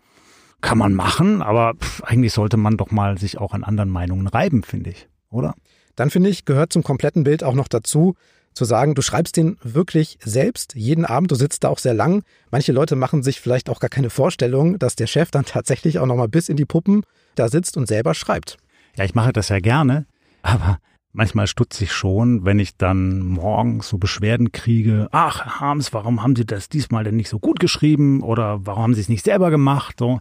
Kann 0.60 0.78
man 0.78 0.92
machen, 0.92 1.40
aber 1.40 1.74
pff, 1.74 2.02
eigentlich 2.02 2.34
sollte 2.34 2.58
man 2.58 2.76
doch 2.76 2.90
mal 2.90 3.16
sich 3.16 3.38
auch 3.38 3.54
an 3.54 3.64
anderen 3.64 3.88
Meinungen 3.88 4.26
reiben, 4.26 4.62
finde 4.62 4.90
ich, 4.90 5.08
oder? 5.30 5.54
Dann 5.96 6.10
finde 6.10 6.28
ich, 6.28 6.44
gehört 6.44 6.72
zum 6.72 6.82
kompletten 6.82 7.24
Bild 7.24 7.42
auch 7.42 7.54
noch 7.54 7.68
dazu, 7.68 8.14
zu 8.54 8.64
sagen, 8.64 8.94
du 8.94 9.02
schreibst 9.02 9.36
den 9.36 9.56
wirklich 9.62 10.18
selbst 10.22 10.74
jeden 10.74 11.04
Abend, 11.04 11.30
du 11.30 11.34
sitzt 11.34 11.64
da 11.64 11.68
auch 11.68 11.78
sehr 11.78 11.94
lang. 11.94 12.22
Manche 12.50 12.72
Leute 12.72 12.96
machen 12.96 13.22
sich 13.22 13.40
vielleicht 13.40 13.70
auch 13.70 13.80
gar 13.80 13.90
keine 13.90 14.10
Vorstellung, 14.10 14.78
dass 14.78 14.96
der 14.96 15.06
Chef 15.06 15.30
dann 15.30 15.44
tatsächlich 15.46 15.98
auch 15.98 16.06
nochmal 16.06 16.28
bis 16.28 16.48
in 16.48 16.56
die 16.56 16.64
Puppen 16.64 17.02
da 17.34 17.48
sitzt 17.48 17.76
und 17.76 17.86
selber 17.86 18.14
schreibt. 18.14 18.56
Ja, 18.96 19.04
ich 19.04 19.14
mache 19.14 19.32
das 19.32 19.48
ja 19.48 19.60
gerne, 19.60 20.06
aber 20.42 20.78
manchmal 21.12 21.46
stutze 21.46 21.84
ich 21.84 21.92
schon, 21.92 22.44
wenn 22.44 22.58
ich 22.58 22.76
dann 22.76 23.20
morgens 23.20 23.88
so 23.88 23.98
Beschwerden 23.98 24.52
kriege. 24.52 25.08
Ach, 25.12 25.44
Herr 25.44 25.60
Harms, 25.60 25.92
warum 25.92 26.22
haben 26.22 26.36
Sie 26.36 26.44
das 26.44 26.68
diesmal 26.68 27.04
denn 27.04 27.16
nicht 27.16 27.28
so 27.28 27.38
gut 27.38 27.60
geschrieben? 27.60 28.22
Oder 28.22 28.66
warum 28.66 28.82
haben 28.82 28.94
Sie 28.94 29.00
es 29.00 29.08
nicht 29.08 29.24
selber 29.24 29.50
gemacht? 29.50 29.96
So. 29.98 30.20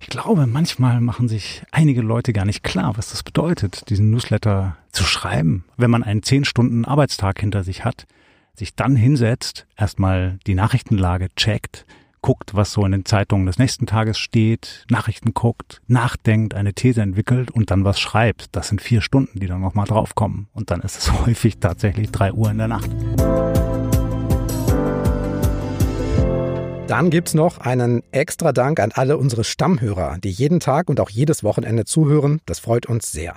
Ich 0.00 0.08
glaube, 0.08 0.46
manchmal 0.46 1.00
machen 1.00 1.28
sich 1.28 1.62
einige 1.70 2.00
Leute 2.00 2.32
gar 2.32 2.46
nicht 2.46 2.62
klar, 2.62 2.96
was 2.96 3.10
das 3.10 3.22
bedeutet, 3.22 3.88
diesen 3.90 4.10
Newsletter 4.10 4.76
zu 4.92 5.04
schreiben, 5.04 5.64
wenn 5.76 5.90
man 5.90 6.02
einen 6.02 6.22
zehn 6.22 6.46
Stunden 6.46 6.86
Arbeitstag 6.86 7.38
hinter 7.38 7.62
sich 7.64 7.84
hat, 7.84 8.06
sich 8.54 8.74
dann 8.74 8.96
hinsetzt, 8.96 9.66
erstmal 9.76 10.38
die 10.46 10.54
Nachrichtenlage 10.54 11.28
checkt, 11.36 11.84
guckt, 12.22 12.54
was 12.54 12.72
so 12.72 12.84
in 12.84 12.92
den 12.92 13.04
Zeitungen 13.04 13.46
des 13.46 13.58
nächsten 13.58 13.86
Tages 13.86 14.18
steht, 14.18 14.84
Nachrichten 14.90 15.34
guckt, 15.34 15.82
nachdenkt, 15.86 16.54
eine 16.54 16.72
These 16.72 17.02
entwickelt 17.02 17.50
und 17.50 17.70
dann 17.70 17.84
was 17.84 18.00
schreibt. 18.00 18.54
Das 18.56 18.68
sind 18.68 18.80
vier 18.80 19.02
Stunden, 19.02 19.38
die 19.38 19.46
dann 19.46 19.60
nochmal 19.60 19.86
draufkommen. 19.86 20.48
Und 20.52 20.70
dann 20.70 20.80
ist 20.80 20.98
es 20.98 21.12
häufig 21.26 21.58
tatsächlich 21.58 22.10
drei 22.10 22.32
Uhr 22.32 22.50
in 22.50 22.58
der 22.58 22.68
Nacht. 22.68 22.90
Dann 26.90 27.08
gibt's 27.10 27.34
noch 27.34 27.58
einen 27.58 28.02
extra 28.10 28.50
Dank 28.50 28.80
an 28.80 28.90
alle 28.92 29.16
unsere 29.16 29.44
Stammhörer, 29.44 30.18
die 30.18 30.32
jeden 30.32 30.58
Tag 30.58 30.88
und 30.88 30.98
auch 30.98 31.08
jedes 31.08 31.44
Wochenende 31.44 31.84
zuhören. 31.84 32.40
Das 32.46 32.58
freut 32.58 32.86
uns 32.86 33.12
sehr. 33.12 33.36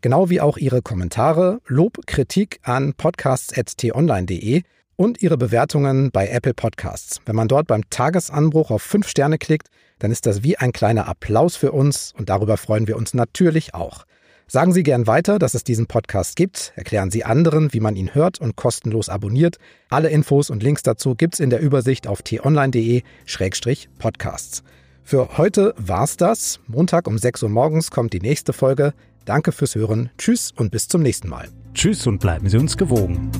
Genau 0.00 0.30
wie 0.30 0.40
auch 0.40 0.56
Ihre 0.56 0.80
Kommentare, 0.80 1.60
Lob, 1.66 1.98
Kritik 2.06 2.60
an 2.62 2.94
podcasts.tonline.de 2.94 4.62
und 4.96 5.20
Ihre 5.20 5.36
Bewertungen 5.36 6.12
bei 6.12 6.28
Apple 6.28 6.54
Podcasts. 6.54 7.20
Wenn 7.26 7.36
man 7.36 7.46
dort 7.46 7.66
beim 7.66 7.82
Tagesanbruch 7.90 8.70
auf 8.70 8.80
fünf 8.80 9.06
Sterne 9.06 9.36
klickt, 9.36 9.68
dann 9.98 10.10
ist 10.10 10.24
das 10.24 10.42
wie 10.42 10.56
ein 10.56 10.72
kleiner 10.72 11.06
Applaus 11.06 11.56
für 11.56 11.72
uns 11.72 12.14
und 12.16 12.30
darüber 12.30 12.56
freuen 12.56 12.86
wir 12.86 12.96
uns 12.96 13.12
natürlich 13.12 13.74
auch. 13.74 14.06
Sagen 14.46 14.72
Sie 14.72 14.82
gern 14.82 15.06
weiter, 15.06 15.38
dass 15.38 15.54
es 15.54 15.64
diesen 15.64 15.86
Podcast 15.86 16.36
gibt. 16.36 16.72
Erklären 16.76 17.10
Sie 17.10 17.24
anderen, 17.24 17.72
wie 17.72 17.80
man 17.80 17.96
ihn 17.96 18.14
hört 18.14 18.38
und 18.40 18.56
kostenlos 18.56 19.08
abonniert. 19.08 19.56
Alle 19.88 20.10
Infos 20.10 20.50
und 20.50 20.62
Links 20.62 20.82
dazu 20.82 21.14
gibt's 21.14 21.40
in 21.40 21.48
der 21.50 21.60
Übersicht 21.60 22.06
auf 22.06 22.22
t-online.de-podcasts. 22.22 24.62
Für 25.02 25.38
heute 25.38 25.74
war's 25.76 26.16
das. 26.16 26.60
Montag 26.66 27.06
um 27.06 27.18
6 27.18 27.42
Uhr 27.42 27.48
morgens 27.48 27.90
kommt 27.90 28.12
die 28.12 28.20
nächste 28.20 28.52
Folge. 28.52 28.94
Danke 29.24 29.52
fürs 29.52 29.74
Hören. 29.74 30.10
Tschüss 30.18 30.52
und 30.54 30.70
bis 30.70 30.88
zum 30.88 31.02
nächsten 31.02 31.28
Mal. 31.28 31.48
Tschüss 31.74 32.06
und 32.06 32.20
bleiben 32.20 32.48
Sie 32.48 32.58
uns 32.58 32.76
gewogen. 32.76 33.30